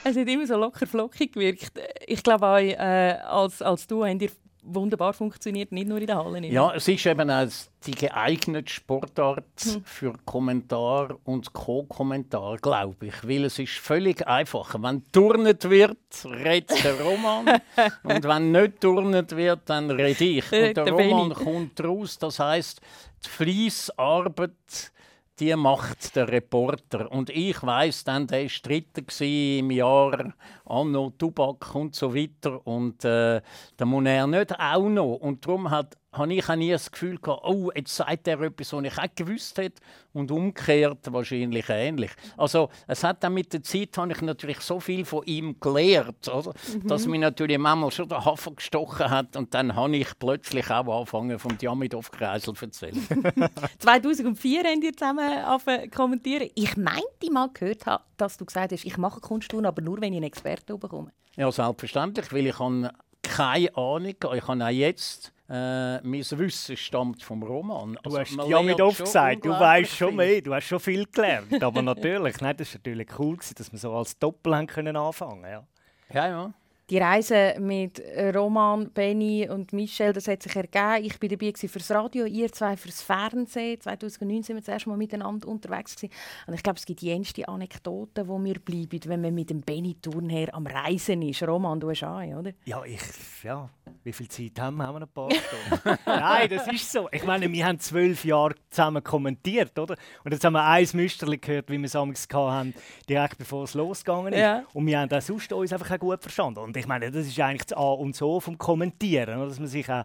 [0.04, 1.72] Es hat immer so locker flockig gewirkt.
[2.06, 4.30] Ich glaube auch, äh, als, als du habt ihr
[4.62, 6.40] wunderbar funktioniert, nicht nur in der Halle.
[6.40, 6.52] Nicht.
[6.52, 7.48] Ja, es ist eben auch
[7.86, 9.84] die geeignete Sportart hm.
[9.84, 13.26] für Kommentar und Co-Kommentar, glaube ich.
[13.26, 14.74] Weil es ist völlig einfach.
[14.80, 17.60] Wenn turnet wird, redet der Roman.
[18.02, 20.44] und wenn nicht turnet wird, dann rede ich.
[20.44, 22.18] Und der, der Roman kommt raus.
[22.18, 22.80] Das heißt,
[23.24, 24.92] die Fleissarbeit
[25.40, 27.10] die macht der Reporter.
[27.10, 30.32] Und ich weiß dann, der war Dritter im Jahr
[30.68, 32.66] Anno Tubak und so weiter.
[32.66, 33.40] Und äh,
[33.76, 35.14] da muss er nicht auch noch.
[35.14, 38.72] Und darum hat habe ich auch nie das Gefühl gehabt, oh, jetzt sagt er etwas,
[38.72, 39.82] was ich auch gewusst hätte.
[40.12, 42.10] Und umgekehrt wahrscheinlich ähnlich.
[42.36, 46.26] Also es hat dann mit der Zeit habe ich natürlich so viel von ihm gelernt,
[46.28, 46.54] oder?
[46.74, 46.88] Mhm.
[46.88, 50.88] dass mir natürlich manchmal schon der Hafer gestochen hat und dann habe ich plötzlich auch
[50.88, 53.06] angefangen vom Diamidov-Kreisel zu erzählen.
[53.78, 56.50] 2004 haben wir zusammen kommentieren.
[56.54, 57.84] Ich meinte mal gehört,
[58.16, 61.12] dass du gesagt hast, ich mache Kunsttouren, aber nur, wenn ich einen Experten bekomme.
[61.36, 62.90] Ja, selbstverständlich, weil ich habe
[63.22, 64.06] keine Ahnung.
[64.06, 67.98] Ich habe auch jetzt äh, mein Wissen stammt vom Roman.
[68.02, 71.06] Du also, hast ja mit oft gesagt, du weißt schon mehr, du hast schon viel
[71.06, 71.62] gelernt.
[71.62, 75.44] Aber natürlich, nein, das war natürlich cool, dass wir so als Doppel haben können anfangen
[75.44, 75.66] ja.
[76.12, 76.52] Ja, ja.
[76.90, 78.02] Die Reise mit
[78.34, 81.04] Roman, Benny und Michel, das hat sich ergeben.
[81.04, 83.78] Ich war dabei fürs Radio, ihr zwei fürs Fernsehen.
[83.78, 86.14] 2009 sind wir das erste Mal miteinander unterwegs gewesen.
[86.46, 89.96] Und ich glaube, es gibt jenste Anekdoten, die mir bleiben, wenn man mit dem Benny
[90.00, 91.42] Turnher am Reisen ist.
[91.42, 92.52] Roman, du hast an, oder?
[92.64, 93.02] Ja, ich,
[93.42, 93.68] ja.
[94.04, 94.86] Wie viel Zeit haben wir?
[94.86, 95.98] Haben wir ein paar Stunden?
[96.06, 97.08] Nein, das ist so.
[97.12, 99.96] Ich meine, wir haben zwölf Jahre zusammen kommentiert, oder?
[100.24, 102.74] Und jetzt haben wir ein Müsterli gehört, wie wir es damals hatten,
[103.08, 104.40] direkt bevor es losgegangen ist.
[104.40, 104.64] Ja.
[104.72, 106.60] Und wir haben das sonst uns einfach auch gut verstanden.
[106.60, 109.90] Und ich meine, das ist eigentlich das A und So vom Kommentieren, dass man sich
[109.90, 110.04] auch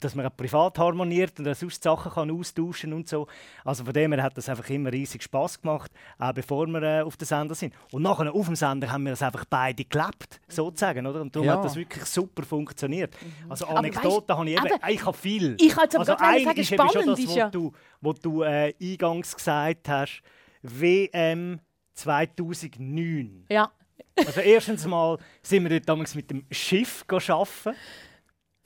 [0.00, 3.26] dass man auch privat harmoniert und sonst Sachen kann austauschen und so.
[3.64, 7.02] Also von dem her hat das einfach immer riesig Spaß gemacht, auch bevor wir äh,
[7.02, 7.74] auf dem Sender sind.
[7.92, 11.20] Und nachher auf dem Sender haben wir es einfach beide gelebt, sozusagen, oder?
[11.20, 11.56] Und darum ja.
[11.56, 13.14] hat das wirklich super funktioniert.
[13.20, 13.50] Mhm.
[13.50, 15.56] Also Anekdoten habe ich eben, aber, ich habe viel.
[15.60, 17.44] Ich habe also ein sagen, ist spannend schon das, ist ja.
[17.46, 20.22] was du, was du äh, eingangs gesagt hast,
[20.62, 21.60] WM
[21.94, 23.46] 2009.
[23.50, 23.70] Ja.
[24.16, 27.76] Also erstens mal sind wir dort damals mit dem Schiff arbeiten.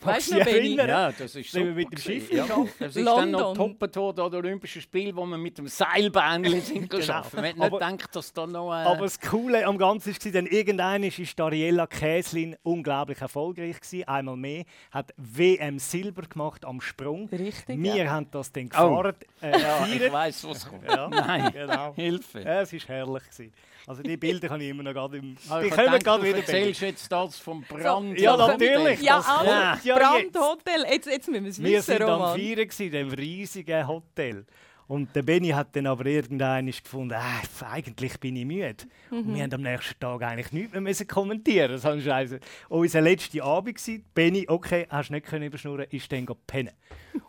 [0.04, 0.76] Weißt du Benni?
[0.76, 1.60] Ja, das ist so.
[1.60, 2.46] mit dem Schiff ja.
[2.78, 7.00] Das ist dann noch an den Olympischen Spielen, wo wir mit dem Seilbähnchen sind genau.
[7.00, 7.40] geschaffen.
[7.40, 8.72] Man hat nicht gedacht, dass da noch...
[8.72, 8.84] Äh...
[8.84, 14.04] Aber das Coole am Ganzen war, denn irgendwann ist Dariella Käslin unglaublich erfolgreich gewesen.
[14.08, 14.64] Einmal mehr.
[14.90, 17.28] Hat WM Silber gemacht am Sprung.
[17.30, 18.10] Richtig, Wir ja.
[18.10, 19.14] haben das dann gefahren.
[19.42, 19.46] Oh.
[19.46, 20.84] Äh, ja, ich weiss, was kommt.
[20.84, 21.08] Ja.
[21.08, 21.94] Nein, genau.
[21.94, 22.40] Hilfe.
[22.40, 23.24] Ja, es war herrlich.
[23.24, 23.52] Gewesen.
[23.86, 25.36] Also die Bilder kann ich immer noch gerade im...
[25.50, 26.34] Ah, die kommen gerade wieder.
[26.34, 28.18] Du erzählst jetzt das vom Brand.
[28.18, 29.02] So, ja, natürlich.
[29.02, 30.84] Ja, also, ja, Brandhotel.
[30.90, 34.44] Jetzt, jetzt müssen wir es wissen, Wir waren am Feiern, in dem riesigen Hotel.
[34.86, 38.76] Und der Benny hat dann aber irgendwann gefunden, äh, eigentlich bin ich müde.
[39.10, 39.18] Mhm.
[39.18, 41.72] Und wir haben am nächsten Tag eigentlich nichts mehr müssen kommentieren.
[41.72, 42.38] Das war scheiße.
[42.68, 46.72] Unser letzter Abend war, Benny, okay, hast du nicht können überschnurren, ist dann pennen.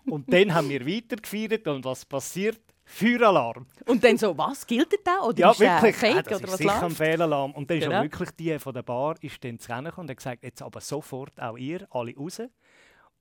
[0.05, 2.59] und dann haben wir weitergefeiert und was passiert?
[2.85, 3.65] Feueralarm.
[3.87, 5.95] Und dann so, was, gilt das Oder ja, ist wirklich.
[5.95, 6.83] Fake, ja, das oder ist was sicher läuft?
[6.83, 7.51] ein Fehlalarm.
[7.51, 7.97] Und dann ist Genau.
[7.99, 10.61] auch wirklich die von der Bar ist dann zu Rennen gekommen und hat gesagt, jetzt
[10.61, 12.41] aber sofort auch ihr, alle raus.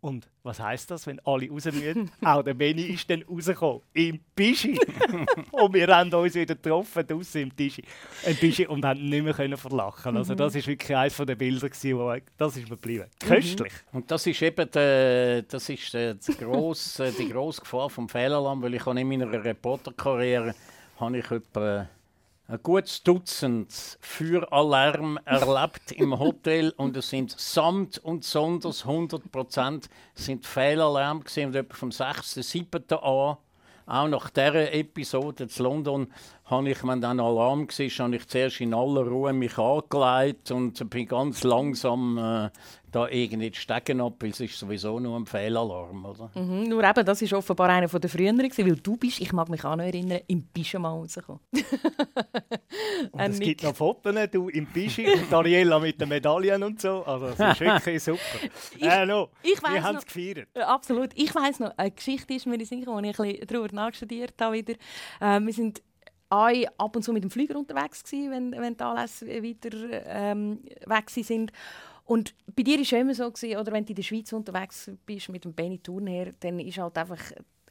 [0.05, 2.11] Und was heisst das, wenn alle raus müssen?
[2.23, 4.79] auch der Benny ist dann rausgekommen, im Bischi.
[5.51, 7.83] und wir haben uns wieder getroffen, draußen im Tischi.
[8.27, 10.14] Im Bischi und haben nicht mehr können verlachen.
[10.14, 13.07] Also das ist wirklich eines der Bilder, gewesen, wo, das ist mir geblieben.
[13.19, 13.73] Köstlich.
[13.93, 18.61] Und das ist eben der, das ist der, die, grosse, die grosse Gefahr vom Fehlalarm,
[18.61, 20.55] weil ich habe in meiner Reporterkarriere
[21.01, 21.88] habe ich etwa
[22.46, 29.88] ein gutes Dutzend Feueralarm erlebt im Hotel und es sind samt und sonders 100 Prozent
[30.14, 31.46] sind Fehlalarm gewesen.
[31.46, 32.35] und etwa vom 6.
[32.35, 32.85] 7.
[32.90, 33.38] an
[33.87, 36.12] auch nach dieser Episode in London
[36.46, 40.90] habe ich, wenn dann Alarm war, habe ich zuerst in aller Ruhe mich angelegt und
[40.90, 42.50] bin ganz langsam äh,
[42.92, 46.30] da irgendwie die Stegen ab, weil es ist sowieso nur ein Fehlalarm, oder?
[46.35, 49.64] Mhm, nur eben, das war offenbar einer der früheren, weil du bist, ich mag mich
[49.64, 51.40] auch noch erinnern, im Pyjama rausgekommen.
[53.12, 53.48] Und es Nick.
[53.48, 57.04] gibt noch Fotos, du im Bischi und Ariella mit den Medaillen und so.
[57.04, 58.20] Also das ist wirklich super.
[58.80, 60.48] äh, no, ich wir haben noch- es gefeiert.
[60.57, 61.11] Absolut.
[61.14, 63.46] Ich weiss noch, eine Geschichte ist mir in den Sinn gekommen, als ich ein bisschen
[63.48, 64.57] darüber nachstudiert habe.
[64.57, 64.74] Wieder.
[65.20, 65.83] Ähm, wir sind
[66.35, 70.61] alle ab und zu mit dem Flüger unterwegs gewesen, wenn, wenn die Anlässe weiter ähm,
[70.87, 71.53] weg sind.
[72.05, 74.90] Und bei dir war es immer so, gewesen, oder wenn du in der Schweiz unterwegs
[75.07, 77.20] bist mit dem Benny Thurnherr, dann ist halt einfach,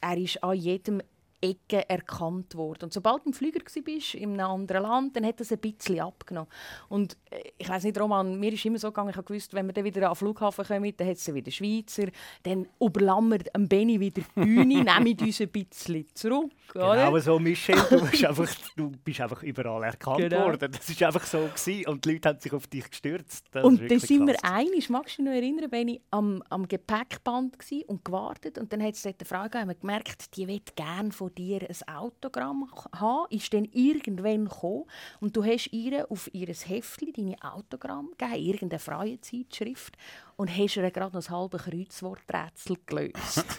[0.02, 1.02] er ist an jedem
[1.43, 2.84] Ecke erkannt worden.
[2.84, 5.99] Und sobald du im Flüger warst, in einem anderen Land, dann hat das ein bisschen
[5.99, 6.49] abgenommen.
[6.89, 9.65] Und äh, ich weiß nicht, Roman, mir ist immer so gegangen, ich habe gewusst, wenn
[9.65, 12.08] wir dann wieder an den Flughafen kommen, dann hat es wieder Schweizer,
[12.43, 16.51] dann wir am Benny wieder die Bühne, nehmen uns ein bisschen zurück.
[16.75, 16.95] Oder?
[17.06, 20.45] Genau so, Michel, du bist einfach, du bist einfach überall erkannt Genau.
[20.45, 20.71] worden.
[20.71, 23.47] Das war einfach so gewesen und die Leute haben sich auf dich gestürzt.
[23.51, 27.58] Das Und dann sind wir einig, magst du dich noch erinnern, ich am, am Gepäckband
[27.88, 31.33] und gewartet und dann hat es dort eine Frau gegeben, gemerkt, die will gerne von
[31.36, 34.86] dir ein Autogramm haben, ist dann irgendwann gekommen
[35.19, 39.98] und du hast ihr auf ihr Heftchen deine Autogramm gegeben, irgendeine Frauenzeitschrift
[40.36, 43.46] und hast ihr gerade noch das halbe Kreuzworträtsel gelöst.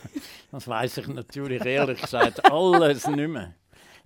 [0.51, 3.55] Das weiß ich natürlich ehrlich gesagt alles nicht mehr.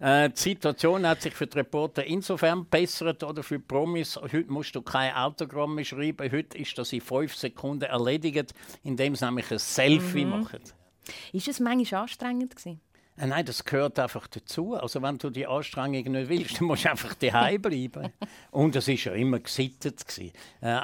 [0.01, 4.17] Äh, die Situation hat sich für die Reporter insofern bessert oder für die Promis.
[4.17, 6.31] Heute musst du kein Autogramm mehr schreiben.
[6.31, 8.55] Heute ist das in fünf Sekunden erledigt,
[8.85, 10.61] indem sie nämlich ein Selfie machen.
[11.33, 12.81] ist es manchmal anstrengend gewesen?
[13.19, 14.75] Äh, Nein, das gehört einfach dazu.
[14.75, 18.13] Also wenn du die Anstrengung nicht willst, dann musst du einfach daheim bleiben.
[18.51, 20.07] Und es ist ja immer gesittet.
[20.07, 20.33] gewesen.
[20.61, 20.79] Äh,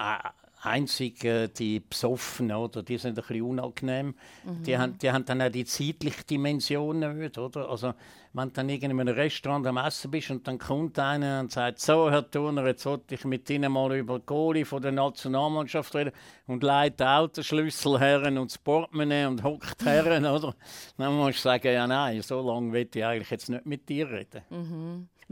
[0.62, 2.82] einzig äh, die Besoffenen, oder?
[2.82, 4.14] Die sind ein bisschen unangenehm.
[4.44, 7.68] Die, haben, die haben dann auch die zeitliche Dimension nicht, oder?
[7.68, 7.94] Also
[8.34, 11.78] wenn du dann in einem Restaurant am Essen bist und dann kommt einer und sagt,
[11.78, 15.94] so, Herr Turner, jetzt wollte ich mit Ihnen mal über die Goalie von der Nationalmannschaft
[15.94, 16.10] reden
[16.48, 20.54] und leitet den Autoschlüssel her und das Portemonnaie und hockt her, oder?
[20.98, 24.10] Dann musst du sagen, ja nein, so lange will ich eigentlich jetzt nicht mit dir
[24.10, 24.42] reden.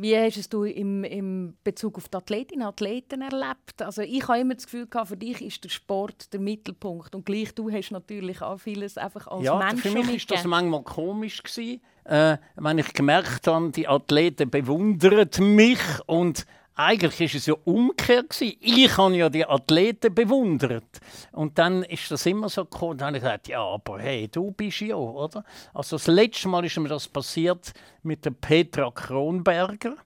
[0.03, 3.81] Wie hast es du im, im Bezug auf die Athletinnen und Athleten erlebt?
[3.81, 7.15] Also ich habe immer das Gefühl, gehabt, für dich ist der Sport der Mittelpunkt.
[7.15, 10.43] Und gleich du hast natürlich auch vieles einfach als ja, Mensch für mich ist das
[10.43, 16.47] manchmal komisch gewesen, äh, wenn ich gemerkt habe, die Athleten bewundern mich und
[16.85, 18.41] eigentlich ist es ja umgekehrt.
[18.41, 21.01] Ich habe ja die Athleten bewundert
[21.33, 22.99] und dann ist das immer so gekommen.
[22.99, 25.45] Dann habe ich gesagt, ja, aber hey, du bist ja, oder?
[25.75, 29.97] Also das letzte Mal ist mir das passiert mit der Petra Kronberger.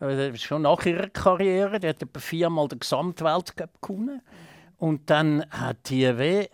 [0.00, 1.78] Äh, Das ist schon nach ihrer Karriere.
[1.78, 4.22] Die hat etwa viermal den Gesamtweltcup gewonnen.
[4.78, 6.46] Und dann hat die weh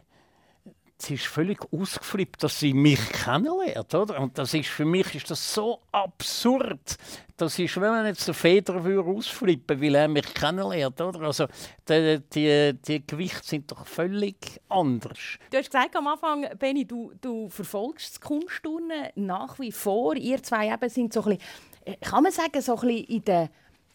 [1.01, 4.21] sie ist völlig ausgeflippt, dass sie mich kennenlernt, oder?
[4.21, 6.97] Und das ist für mich ist das so absurd.
[7.37, 11.21] Das ist, wenn man jetzt der Federer würde ausflippen, weil er mich kennenlernt, oder?
[11.23, 11.47] Also
[11.89, 15.39] die, die, die Gewichte sind doch völlig anders.
[15.51, 20.17] Du hast gesagt am Anfang, Benni, du, du verfolgst das Kunstturnen nach wie vor.
[20.17, 21.43] Ihr zwei eben sind so ein bisschen,
[21.85, 23.51] äh, kann man sagen, so ein bisschen in der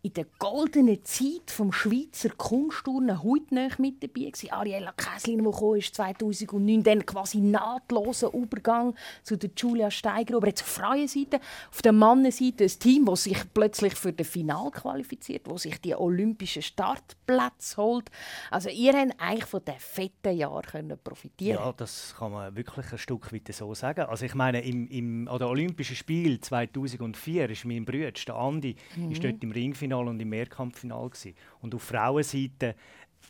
[0.05, 4.51] in der goldenen Zeit vom Schweizer Kunstturnen hautnah mit dabei gewesen.
[4.51, 10.35] Ariella Käslin, die gekommen ist 2009, dann quasi nahtloser Übergang zu der Julia Steiger.
[10.35, 11.39] Aber jetzt auf der Frauenseite,
[11.71, 15.95] auf der Mannenseite ein Team, das sich plötzlich für das Final qualifiziert, das sich die
[15.95, 18.11] olympischen Startplätze holt.
[18.51, 22.91] Also ihr habt eigentlich von diesen fetten Jahren können profitieren Ja, das kann man wirklich
[22.91, 24.01] ein Stück weit so sagen.
[24.01, 28.75] Also ich meine, im, im an den Olympischen Spielen 2004 ist mein Bruder, der Andi,
[29.09, 31.35] ist dort im Ringfinale und im Mehrkampffinale gewesen.
[31.61, 32.75] Und auf Frauenseite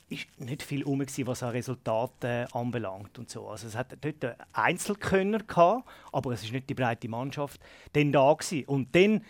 [0.09, 3.47] ist nicht viel um, was an Resultaten anbelangt und so.
[3.47, 7.59] Also es hat dort Einzelkönner gehabt, aber es ist nicht die breite Mannschaft
[7.93, 8.65] dann da gewesen.
[8.65, 9.23] Und dann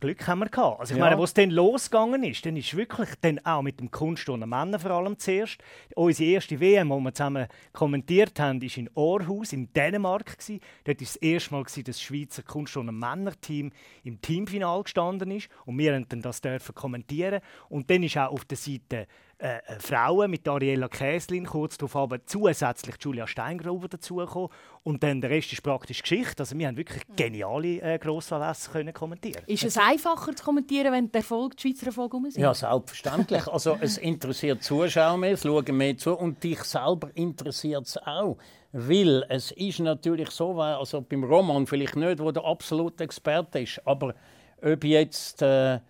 [0.00, 0.80] Glück haben wir gehabt.
[0.80, 1.04] Also ich ja.
[1.04, 4.78] meine, wo es dann losgegangen ist, dann ist wirklich dann auch mit dem Kunstturnen Männer
[4.78, 5.58] vor allem zuerst.
[5.94, 10.38] Unsere erste WM, die wir zusammen kommentiert haben, war in Aarhus in Dänemark.
[10.38, 10.60] Gewesen.
[10.84, 15.48] Dort war das erste Mal, gewesen, dass das Schweizer Kunstturnen Männer-Team im Teamfinal gestanden ist.
[15.64, 17.40] Und wir durften das dürfen kommentieren.
[17.68, 19.06] Und dann ist auch auf der Seite
[19.38, 24.48] äh, äh, Frauen mit Ariella Käslin, kurz darauf aber zusätzlich Julia Steingruber dazugekommen.
[24.84, 26.40] Und dann der Rest ist praktisch Geschichte.
[26.40, 29.42] Also wir haben wirklich geniale äh, Grossanlässe können kommentieren.
[29.46, 32.42] Ist es einfacher zu kommentieren, wenn der Erfolg, die Schweizer Erfolg um sind?
[32.42, 33.46] Ja, selbstverständlich.
[33.48, 38.36] Also es interessiert Zuschauer mehr, es schauen mehr zu und dich selber interessiert es auch.
[38.72, 43.80] Weil es ist natürlich so, also beim Roman vielleicht nicht, wo der absolute Experte ist,
[43.84, 44.14] aber
[44.62, 45.42] ob jetzt...
[45.42, 45.80] Äh,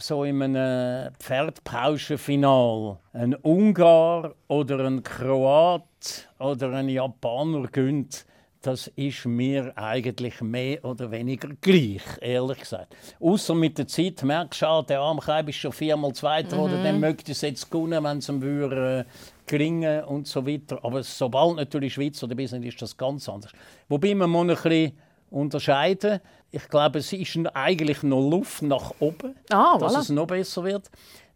[0.00, 8.24] so in einem Pferdpauschenfinal ein Ungar oder ein Kroat oder ein Japaner gönnt,
[8.62, 12.94] das ist mir eigentlich mehr oder weniger gleich, ehrlich gesagt.
[13.18, 16.62] Außer mit der Zeit merkst du, ah, der Armkreib ist schon viermal Zweiter mhm.
[16.62, 19.04] oder dann möchte es jetzt gewinnen, wenn es ihm würde, äh,
[19.46, 20.78] gelingen und so weiter.
[20.82, 23.50] Aber sobald natürlich Schweiz oder Business ist das ganz anders.
[23.88, 24.92] Wobei man muss ein bisschen
[25.30, 26.20] unterscheiden.
[26.50, 30.00] Ich glaube, es ist eigentlich noch Luft nach oben, ah, dass voilà.
[30.00, 30.90] es noch besser wird.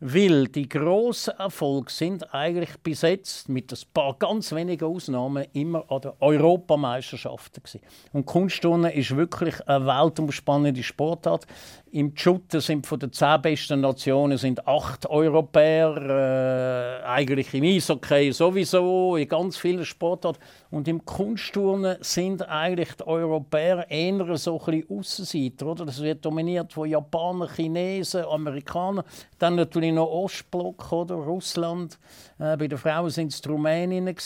[0.05, 5.85] Weil die grossen Erfolge sind eigentlich bis jetzt, mit ein paar ganz wenigen Ausnahmen, immer
[5.89, 7.63] an den Europameisterschaften.
[7.63, 7.81] Gewesen.
[8.13, 11.47] Und Kunstturnen ist wirklich eine weltumspannende Sportart.
[11.93, 18.33] Im Shooter sind von den zehn besten Nationen sind acht Europäer, äh, eigentlich im Eishockey
[18.33, 20.43] sowieso, in ganz vielen Sportarten.
[20.73, 25.67] Und im Kunstturnen sind eigentlich die Europäer eher so ein bisschen Aussenseiter.
[25.67, 25.85] Oder?
[25.85, 29.05] Das wird dominiert von Japanern, Chinesen, Amerikanern.
[29.39, 31.99] Dann natürlich noch Ostblock oder Russland.
[32.39, 34.17] Äh, bei den Frauen sind es die Rumäninnen.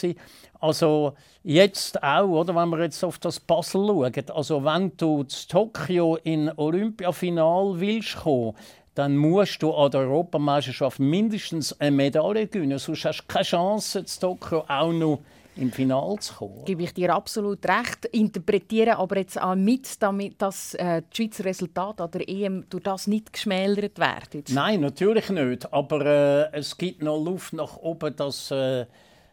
[0.61, 4.31] Also jetzt auch, oder, wenn wir jetzt auf das Puzzle schauen.
[4.33, 8.55] Also wenn du zu Tokio in Olympiafinal willst kommen,
[8.95, 12.79] dann musst du an der Europameisterschaft mindestens eine Medaille gewinnen.
[12.79, 15.19] Sonst hast du keine Chance, zu Tokio auch noch
[15.57, 16.65] im Finale zu kommen.
[16.65, 18.05] Gebe ich dir absolut recht.
[18.13, 23.07] Interpretieren aber jetzt auch mit, damit dass äh, Schweizer Resultate an der EM durch das
[23.07, 24.45] nicht geschmälert werden?
[24.51, 25.73] Nein, natürlich nicht.
[25.73, 28.87] Aber äh, es gibt noch Luft nach oben, dass äh,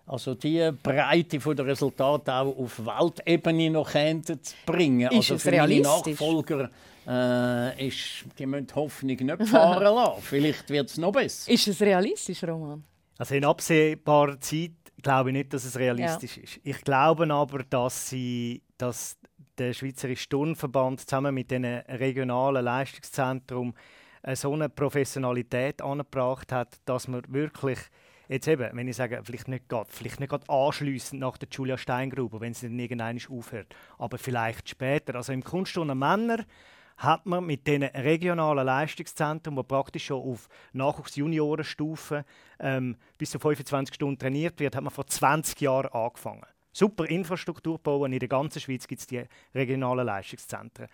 [0.05, 3.91] also die Breite der Resultate auch auf Weltebene noch
[4.65, 5.09] bringen.
[5.11, 6.19] Ist also es für realistisch?
[6.19, 6.69] Nachfolger
[7.07, 10.21] äh, ist, die müssen die Hoffnung nicht fahren lassen.
[10.21, 11.51] Vielleicht wird es noch besser.
[11.51, 12.83] Ist es realistisch, Roman?
[13.17, 14.71] Also in absehbarer Zeit
[15.03, 16.43] glaube ich nicht, dass es realistisch ja.
[16.43, 16.59] ist.
[16.63, 19.17] Ich glaube aber, dass, sie, dass
[19.57, 23.73] der Schweizerische Turnverband zusammen mit den regionalen Leistungszentren
[24.33, 27.79] so eine Professionalität angebracht hat, dass man wirklich
[28.29, 31.77] jetzt eben, wenn ich sage, vielleicht nicht gerade, vielleicht nicht gerade anschliessend nach der Julia
[31.77, 35.15] Steingruber, wenn sie dann irgendwann aufhört, aber vielleicht später.
[35.15, 36.45] Also im Kunstturnen Männer
[36.97, 42.25] hat man mit den regionalen Leistungszentren, die praktisch schon auf Nachwuchs-Juniorenstufe
[42.59, 46.45] ähm, bis zu 25 Stunden trainiert wird, hat man vor 20 Jahren angefangen.
[46.71, 48.13] Super Infrastruktur bauen.
[48.13, 50.87] In der ganzen Schweiz gibt es die regionalen Leistungszentren.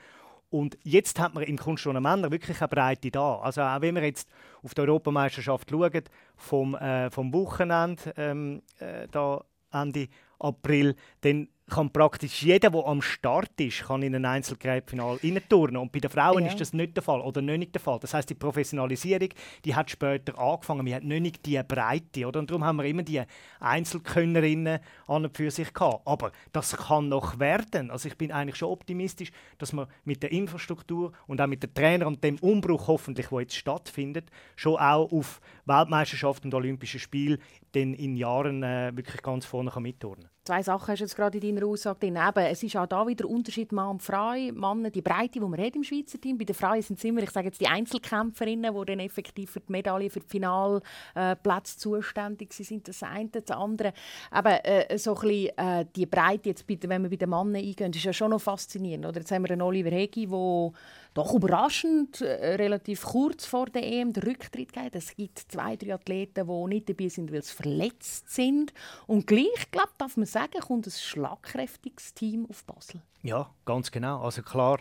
[0.49, 3.37] Und jetzt hat man im Kunstturnen Männer wirklich eine Breite da.
[3.37, 4.29] Also auch wenn wir jetzt
[4.63, 6.03] auf die Europameisterschaft schauen,
[6.35, 10.07] vom, äh, vom Wochenende ähm, äh, da Ende
[10.39, 15.77] April, dann kann praktisch jeder, der am Start ist, kann in ein Einzelgräbfinal turnen.
[15.77, 16.49] Und bei den Frauen ja.
[16.49, 17.99] ist das nicht der Fall oder nicht der Fall.
[17.99, 19.29] Das heißt, die Professionalisierung,
[19.65, 20.85] die hat später angefangen.
[20.85, 22.39] Wir hatten nicht die Breite, oder?
[22.39, 23.21] Und darum haben wir immer die
[23.59, 26.05] Einzelkönnerinnen an und für sich gehabt.
[26.05, 27.91] Aber das kann noch werden.
[27.91, 31.73] Also ich bin eigentlich schon optimistisch, dass wir mit der Infrastruktur und auch mit den
[31.73, 37.39] Trainern und dem Umbruch hoffentlich, wo jetzt stattfindet, schon auch auf Weltmeisterschaften und Olympische Spiele
[37.73, 41.55] in Jahren äh, wirklich ganz vorne mitturnen kann zwei Sachen hast du jetzt gerade in
[41.55, 42.15] deiner Aussage drin.
[42.15, 44.33] Eben, es ist auch da wieder der Unterschied Mann und Frau.
[44.33, 46.39] Männer, die Breite, die man im Schweizer Team.
[46.39, 49.59] Bei den Frauen sind es immer, ich sage jetzt, die Einzelkämpferinnen, die dann effektiv für
[49.59, 52.87] die Medaille, für die Finalplätze zuständig sind.
[52.87, 53.93] Das eine, das andere.
[54.31, 57.93] Aber äh, so ein bisschen, äh, die Breite, jetzt, wenn wir bei den Männern eingehen,
[57.93, 59.05] ist ja schon noch faszinierend.
[59.05, 60.71] Oder jetzt haben wir einen Oliver Hegi, der
[61.13, 64.91] doch überraschend äh, relativ kurz vor der EM den Rücktritt gegeben.
[64.93, 68.73] Es gibt zwei, drei Athleten, die nicht dabei sind, weil sie verletzt sind.
[69.07, 73.01] Und gleich, glaube darf man sagen, kommt ein schlagkräftiges Team auf Basel.
[73.23, 74.21] Ja, ganz genau.
[74.21, 74.79] Also klar,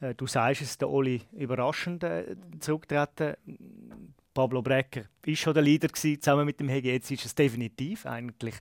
[0.00, 3.36] äh, du sagst es, der Oli überraschend äh, zurücktreten.
[4.34, 6.92] Pablo Brecker war schon der Leader gewesen, zusammen mit dem Hege.
[6.92, 8.54] Jetzt ist es definitiv eigentlich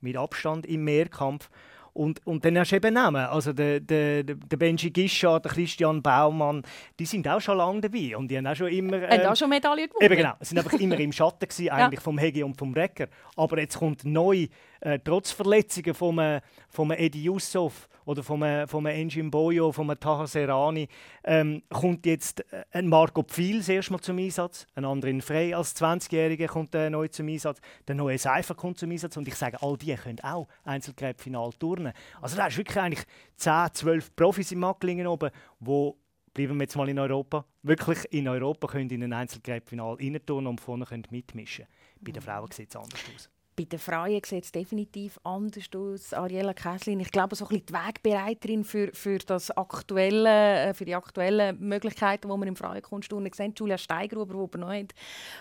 [0.00, 1.50] mit Abstand im Mehrkampf.
[1.94, 3.24] Und, und dann hast du eben Namen.
[3.24, 6.62] Also der, der, der Benji Gischa, der Christian Baumann,
[6.98, 8.16] die sind auch schon lange dabei.
[8.16, 8.96] Und die haben auch schon immer...
[8.96, 10.04] Ähm, haben auch schon Medaillen gewonnen.
[10.04, 10.32] Eben genau.
[10.40, 12.04] Sie sind einfach immer im Schatten gewesen, eigentlich ja.
[12.04, 13.06] vom Hegi und vom Recker.
[13.36, 14.48] Aber jetzt kommt neu
[14.84, 20.26] äh, trotz Verletzungen von einem, von Edi Yusuf oder von von Engin Boyo, von Taha
[20.26, 20.88] Serrani,
[21.24, 25.74] ähm, kommt jetzt äh, ein Marco Pfil erst mal zum Einsatz, ein Andrin Frey als
[25.76, 29.60] 20-Jähriger kommt äh, neu zum Einsatz, der neue Seifer kommt zum Einsatz und ich sage,
[29.62, 31.94] all die können auch Einzelgräbfinal turnen.
[32.20, 33.04] Also da ist wirklich eigentlich
[33.36, 35.30] 10, 12 Profis im Macklingen oben,
[35.60, 35.96] wo
[36.34, 40.60] bleiben wir jetzt mal in Europa, wirklich in Europa können in ein Einzelgräbfinal rein und
[40.60, 41.66] vorne können mitmischen.
[42.00, 43.30] Bei den Frauen sieht es anders aus.
[43.56, 46.12] Bei den Frauen sieht es definitiv anders aus.
[46.12, 50.84] Ariella Käslin, ich glaube, so ein bisschen die Wegbereiterin für, für, das aktuelle, äh, für
[50.84, 53.54] die aktuellen Möglichkeiten, die wir im Frauenkunstturnen sehen.
[53.56, 54.92] Julia Steigruber, die noch hat.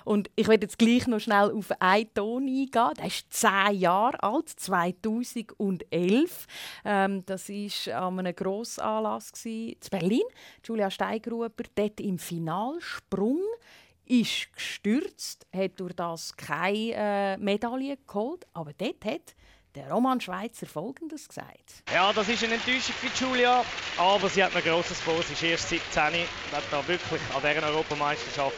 [0.06, 2.94] Und ich werde jetzt gleich noch schnell auf einen Ton eingehen.
[2.98, 6.46] Der ist zehn Jahre alt, 2011.
[6.86, 10.22] Ähm, das war an einem Grossanlass in Berlin.
[10.64, 13.42] Julia Steigruber dort im Finalsprung
[14.06, 19.36] ist gestürzt, hat durch das keine äh, Medaille geholt, aber dort hat
[19.76, 21.84] der Roman Schweizer Folgendes gesagt.
[21.92, 23.66] Ja, das ist eine Enttäuschung für Julia,
[23.98, 25.22] aber sie hat noch Grosses vor.
[25.24, 28.56] Sie ist erst 17 und hat da wirklich an dieser Europameisterschaft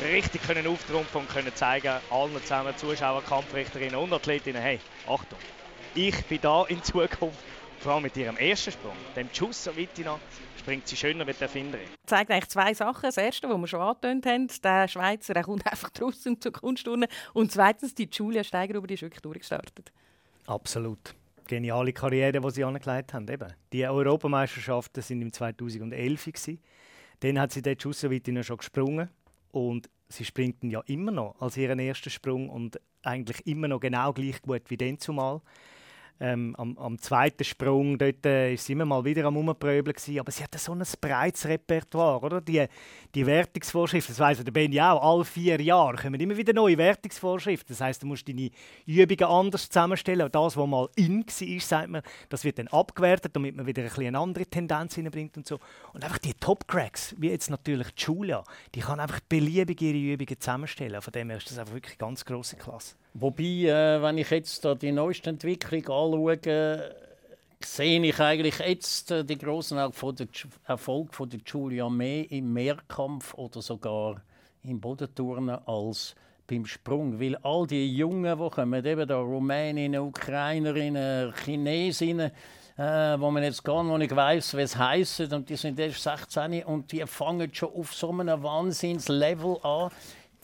[0.00, 5.38] richtig können auftrumpfen und können zeigen, allen zusammen, Zuschauer, Kampfrichterinnen und Athletinnen, hey, Achtung,
[5.94, 7.38] ich bin da in Zukunft,
[7.80, 10.18] vor allem mit ihrem ersten Sprung, dem Schuss so weit hinein,
[10.68, 11.86] bringt sie schöner wie die Erfinderin.
[12.02, 13.00] Das zeigt eigentlich zwei Sachen.
[13.02, 17.08] Das erste, was wir schon angetönt haben, der Schweizer der kommt einfach draußen zur Kunststunde.
[17.32, 19.92] Und zweitens, die Julia Steiger, die ist wirklich durchgestartet.
[20.46, 21.14] Absolut.
[21.46, 23.26] Geniale Karriere, die sie angelegt haben.
[23.28, 23.50] Eben.
[23.72, 26.24] Die Europameisterschaften waren im 2011.
[26.26, 26.62] Gewesen.
[27.20, 29.08] Dann hat sie dort schon schon gesprungen.
[29.52, 34.12] Und sie springt ja immer noch als ihren ersten Sprung und eigentlich immer noch genau
[34.12, 35.40] gleich gut wie den zumal.
[36.20, 40.32] Ähm, am, am, zweiten Sprung dort äh, ist sie immer mal wieder am Umpröbeln aber
[40.32, 42.40] sie hat so ein breites Repertoire, oder?
[42.40, 42.66] Die,
[43.14, 47.68] die Wertungsvorschriften, das weiss der Benny auch, alle vier Jahre kommen immer wieder neue Wertungsvorschriften.
[47.68, 48.50] Das heißt, du musst deine
[48.84, 50.28] Übungen anders zusammenstellen.
[50.32, 54.06] Das, was mal in war, sagt man, das wird dann abgewertet, damit man wieder ein
[54.08, 55.58] eine andere Tendenz hineinbringt und so.
[55.92, 58.42] Und einfach die Top-Cracks, wie jetzt natürlich Julia,
[58.74, 61.00] die kann einfach beliebig ihre Übungen zusammenstellen.
[61.00, 62.96] Von dem her ist das einfach wirklich ganz grosse Klasse.
[63.14, 66.94] Wobei, äh, wenn ich jetzt da die neueste Entwicklung anschaue,
[67.64, 73.62] sehe ich eigentlich jetzt äh, den grossen Erfolg von der Julia mehr im Mehrkampf oder
[73.62, 74.22] sogar
[74.62, 76.14] im Bodenturnen als
[76.46, 77.20] beim Sprung.
[77.20, 82.30] Weil all die Jungen, die kommen, eben da Rumäninnen, Ukrainerinnen, Chinesinnen,
[82.76, 86.02] äh, wo man jetzt gar noch nicht weiß, was es heisst, und die sind erst
[86.02, 89.90] 16 und die fangen schon auf so einem Wahnsinnslevel an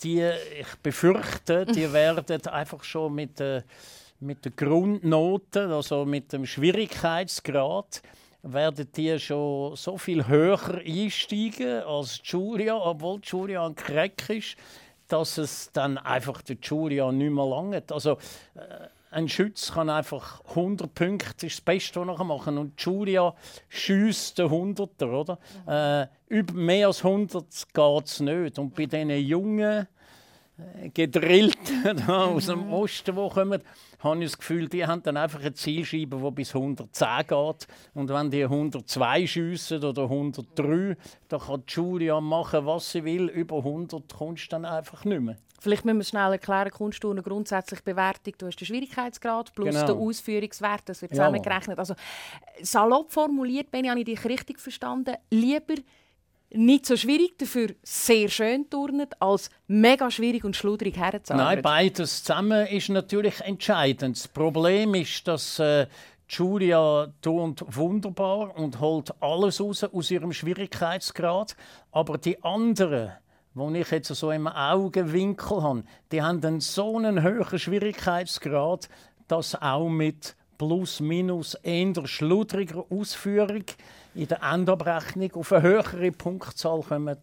[0.02, 0.30] die,
[0.60, 3.62] ich befürchte, die werden einfach schon mit, äh,
[4.20, 8.02] mit der Grundnote, also mit dem Schwierigkeitsgrad,
[8.42, 14.56] werden die schon so viel höher einsteigen als Julia, obwohl Julia ein Crack ist,
[15.08, 17.90] dass es dann einfach der Julia nicht mehr langt.
[17.90, 18.18] Also,
[18.54, 22.58] äh, ein Schütz kann einfach 100 Punkte, das ist das Beste, was er machen kann.
[22.58, 23.34] Und Julia
[23.68, 25.38] schießt den 100er, oder?
[25.66, 28.58] Äh, über mehr als 100 geht es nicht.
[28.58, 29.86] Und bei diesen jungen
[30.58, 32.72] äh, Gedrillten aus dem mhm.
[32.72, 33.62] Osten, die kommen,
[34.04, 37.66] habe ich das Gefühl, die haben dann einfach eine Zielscheibe, die bis 110 geht.
[37.94, 40.96] Und wenn die 102 schiessen oder 103,
[41.28, 43.28] dann kann Julia machen, was sie will.
[43.28, 45.36] Über 100 kommst du dann einfach nicht mehr.
[45.64, 48.34] Vielleicht müssen wir schnell erklären, Kunstturnen grundsätzlich Bewertung.
[48.36, 49.86] Du hast den Schwierigkeitsgrad plus genau.
[49.86, 51.78] den Ausführungswert, das wird zusammengerechnet.
[51.78, 51.94] Also,
[52.60, 55.76] salopp formuliert, habe ich dich richtig verstanden, lieber
[56.54, 61.54] nicht so schwierig, dafür sehr schön turnen, als mega schwierig und schludrig herzuarbeiten.
[61.54, 64.16] Nein, beides zusammen ist natürlich entscheidend.
[64.16, 65.86] Das Problem ist, dass äh,
[66.28, 71.56] Julia turnt wunderbar und holt alles raus aus ihrem Schwierigkeitsgrad,
[71.92, 73.12] aber die anderen
[73.54, 78.88] wo ich jetzt so im Augenwinkel habe, die haben einen so einen hohen Schwierigkeitsgrad,
[79.28, 83.64] dass auch mit plus minus eher schludriger Ausführung
[84.14, 87.16] in der Endabrechnung auf eine höhere Punktzahl kommen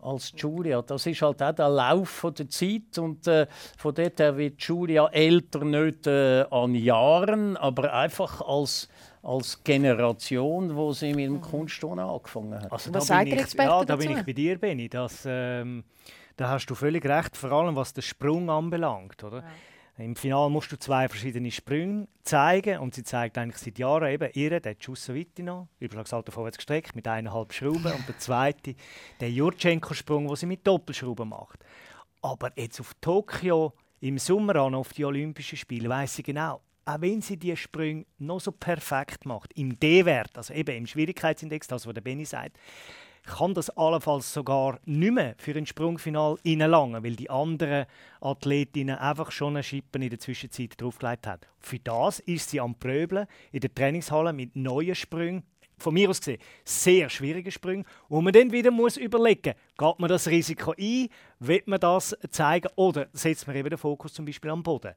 [0.00, 0.82] als Julia.
[0.82, 3.46] Das ist halt auch der Lauf der Zeit und äh,
[3.76, 8.88] von dort her wird Julia älter nicht äh, an Jahren, aber einfach als
[9.22, 11.40] als Generation, wo sie mit dem mhm.
[11.42, 12.72] Kunstturnen angefangen hat.
[12.72, 14.88] Also, was sagt der Experte Ja, da bin ich bei dir, Benni.
[14.88, 15.84] Das, ähm,
[16.36, 19.22] da hast du völlig recht, vor allem was den Sprung anbelangt.
[19.24, 19.38] Oder?
[19.38, 19.44] Ja.
[19.98, 24.30] Im Finale musst du zwei verschiedene Sprünge zeigen und sie zeigt eigentlich seit Jahren eben
[24.32, 28.76] ihre, der Schuss Vitina, Überschlagsalter vorwärts gestreckt mit eineinhalb Schrauben und der zweite,
[29.18, 31.64] der Jurchenko-Sprung, den sie mit Doppelschrauben macht.
[32.22, 37.00] Aber jetzt auf Tokio im Sommer an, auf die Olympischen Spiele, weiß sie genau, auch
[37.00, 41.84] wenn sie die Sprünge noch so perfekt macht, im D-Wert, also eben im Schwierigkeitsindex, das
[41.88, 42.56] was der Benny sagt,
[43.24, 47.86] kann das allenfalls sogar nicht mehr für ein Sprungfinal reinlangen, weil die anderen
[48.20, 51.42] Athletinnen einfach schon eine Schippe in der Zwischenzeit draufgelegt haben.
[51.58, 55.44] Für das ist sie am Pröbeln in der Trainingshalle mit neuen Sprüngen,
[55.78, 60.00] von mir aus gesehen sehr schwierige Sprünge, wo man dann wieder muss überlegen muss, geht
[60.00, 61.08] man das Risiko ein,
[61.38, 64.94] will man das zeigen oder setzt man eben den Fokus zum Beispiel am Boden.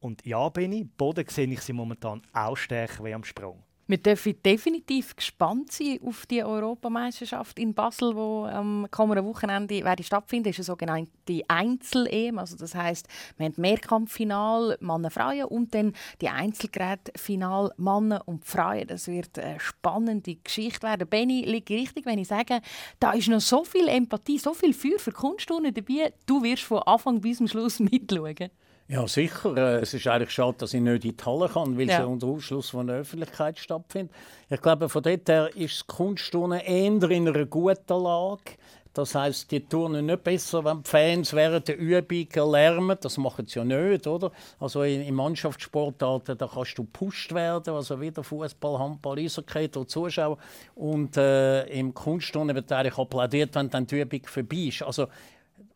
[0.00, 3.64] Und ja, Benny, Boden sehe ich sie momentan auch stärker wie am Sprung.
[3.88, 10.02] Wir dürfen definitiv gespannt sein auf die Europameisterschaft in Basel, wo am kommenden Wochenende werde
[10.02, 10.44] stattfinden.
[10.44, 12.38] Das ist eine sogenannte Einzel-EM.
[12.38, 13.08] Also das heißt,
[13.38, 18.86] wir haben Mehrkampffinal Männer Frauen und dann die Einzelgerätfinal Männer und Frauen.
[18.86, 21.08] Das wird eine spannende Geschichte werden.
[21.08, 22.60] Benny, liegt richtig, wenn ich sage,
[23.00, 26.12] da ist noch so viel Empathie, so viel Feuer für Kunststunden dabei.
[26.26, 28.50] Du wirst von Anfang bis zum Schluss mitschauen.
[28.90, 29.54] Ja, sicher.
[29.54, 32.00] Äh, es ist eigentlich schade, dass ich nicht in die Halle kann, weil ja.
[32.00, 34.14] es unter Ausschluss von der Öffentlichkeit stattfindet.
[34.48, 38.54] Ich glaube, von dort her ist die Kunstturnen eher in einer guten Lage.
[38.94, 42.96] Das heißt, die turnen nicht besser, wenn die Fans während der Übung lärmen.
[43.00, 44.32] Das machen sie ja nicht, oder?
[44.58, 50.38] Also in, in Mannschaftssportarten, da kannst du gepusht werden, also wieder Fußball, Handball, Eishockey Zuschauer.
[50.74, 54.82] Und äh, im Kunstturnen wird eigentlich applaudiert, wenn dann die Übung vorbei ist.
[54.82, 55.08] Also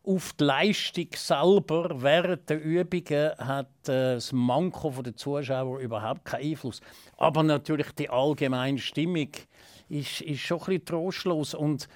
[0.05, 6.51] auf die Leistung selber während der Übungen hat äh, das Manko der Zuschauer überhaupt keinen
[6.51, 6.81] Einfluss.
[7.17, 9.29] Aber natürlich die allgemeine Stimmung
[9.89, 11.55] ist, ist schon ein bisschen trostlos.
[11.55, 11.89] Und,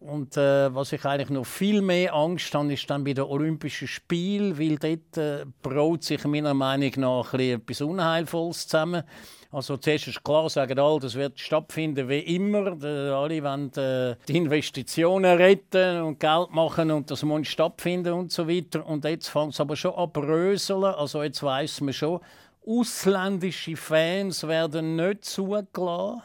[0.00, 3.88] und äh, was ich eigentlich noch viel mehr Angst habe, ist dann bei den Olympischen
[3.88, 9.04] Spielen, weil dort äh, braut sich meiner Meinung nach etwas Unheilvolles zusammen.
[9.50, 12.66] Also zuerst ist klar, sagen alle, das wird stattfinden wie immer.
[12.82, 18.46] Alle wollen äh, die Investitionen retten und Geld machen und das muss stattfinden und so
[18.46, 18.86] weiter.
[18.86, 20.84] Und jetzt fängt es aber schon an bröseln.
[20.84, 22.20] Also jetzt weiß man schon,
[22.66, 26.22] ausländische Fans werden nicht zugelassen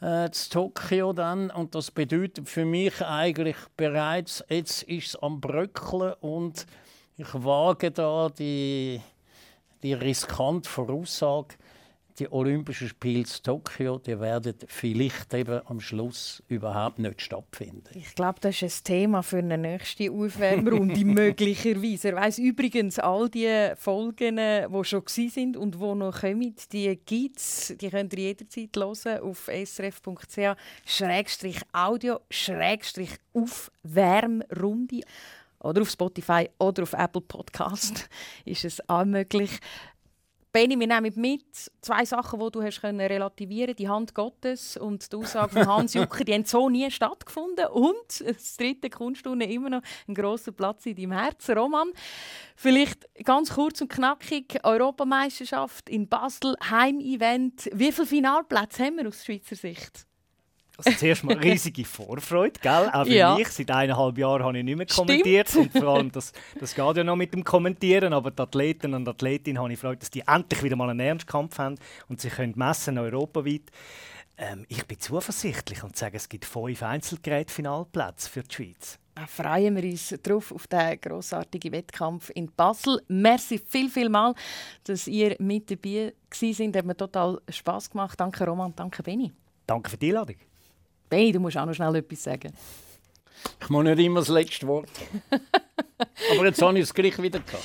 [0.00, 5.40] äh, zu Tokio dann und das bedeutet für mich eigentlich bereits, jetzt ist es am
[5.40, 6.66] Bröckeln und
[7.16, 9.00] ich wage da die,
[9.82, 11.56] die riskante Voraussage,
[12.18, 17.90] die Olympischen Spiele in Tokio, die werden vielleicht eben am Schluss überhaupt nicht stattfinden.
[17.94, 22.08] Ich glaube, das ist ein Thema für eine nächste Aufwärmrunde möglicherweise.
[22.08, 27.38] Er weiss übrigens all die Folgen, die schon sind und die noch kommen, die gibt
[27.38, 27.74] es.
[27.80, 30.56] Die könnt ihr jederzeit hören auf srf.ch
[30.86, 35.00] Schrägstrich Audio Schrägstrich Aufwärmrunde
[35.64, 38.08] oder auf Spotify oder auf Apple Podcast
[38.44, 39.58] ist es auch möglich.
[40.54, 45.12] Benny, wir nehmen mit zwei Sachen, die du hast können relativieren Die Hand Gottes und
[45.12, 47.66] die Aussage von Hans Jucker, die haben so nie stattgefunden.
[47.66, 51.58] Und das dritte Kunststunde immer noch ein grosser Platz in deinem Herzen.
[51.58, 51.88] Roman,
[52.54, 54.60] vielleicht ganz kurz und knackig.
[54.62, 57.68] Europameisterschaft in Basel, Heimevent.
[57.74, 60.06] Wie viele Finalplätze haben wir aus Schweizer Sicht?
[60.76, 62.90] Also zuerst mal riesige Vorfreude, gell?
[62.92, 63.36] Auch für ja.
[63.36, 63.48] mich.
[63.48, 65.48] Seit eineinhalb Jahren habe ich nicht mehr kommentiert.
[65.48, 65.74] Stimmt.
[65.74, 68.12] Und vor allem, das, das geht ja noch mit dem Kommentieren.
[68.12, 71.58] Aber die Athleten und Athletinnen habe ich Freude, dass die endlich wieder mal einen Ernstkampf
[71.58, 71.76] haben
[72.08, 73.70] und sich können messen europaweit.
[74.36, 78.98] Ähm, ich bin zuversichtlich und sage, es gibt fünf Einzelgerätfinalplätze für die Schweiz.
[79.14, 83.00] Da freuen wir uns drauf auf den grossartigen Wettkampf in Basel.
[83.06, 84.34] Merci viel, viel mal,
[84.82, 86.76] dass ihr mit dabei sind.
[86.76, 88.18] Hat mir total Spass gemacht.
[88.18, 89.30] Danke Roman, danke Benny.
[89.68, 90.36] Danke für die Einladung.
[91.14, 92.52] Hey, du musst auch noch schnell etwas sagen.
[93.62, 94.88] Ich muss nicht immer das letzte Wort.
[96.32, 97.62] Aber jetzt habe ich es gleich wieder gehabt.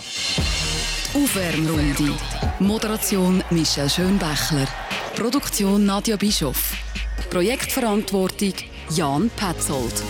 [1.16, 2.14] Aufwärmrunde.
[2.60, 4.68] Moderation Michel Schönbächler.
[5.16, 6.76] Produktion Nadja Bischoff.
[7.32, 8.54] Projektverantwortung
[8.91, 10.04] Jan Petzold.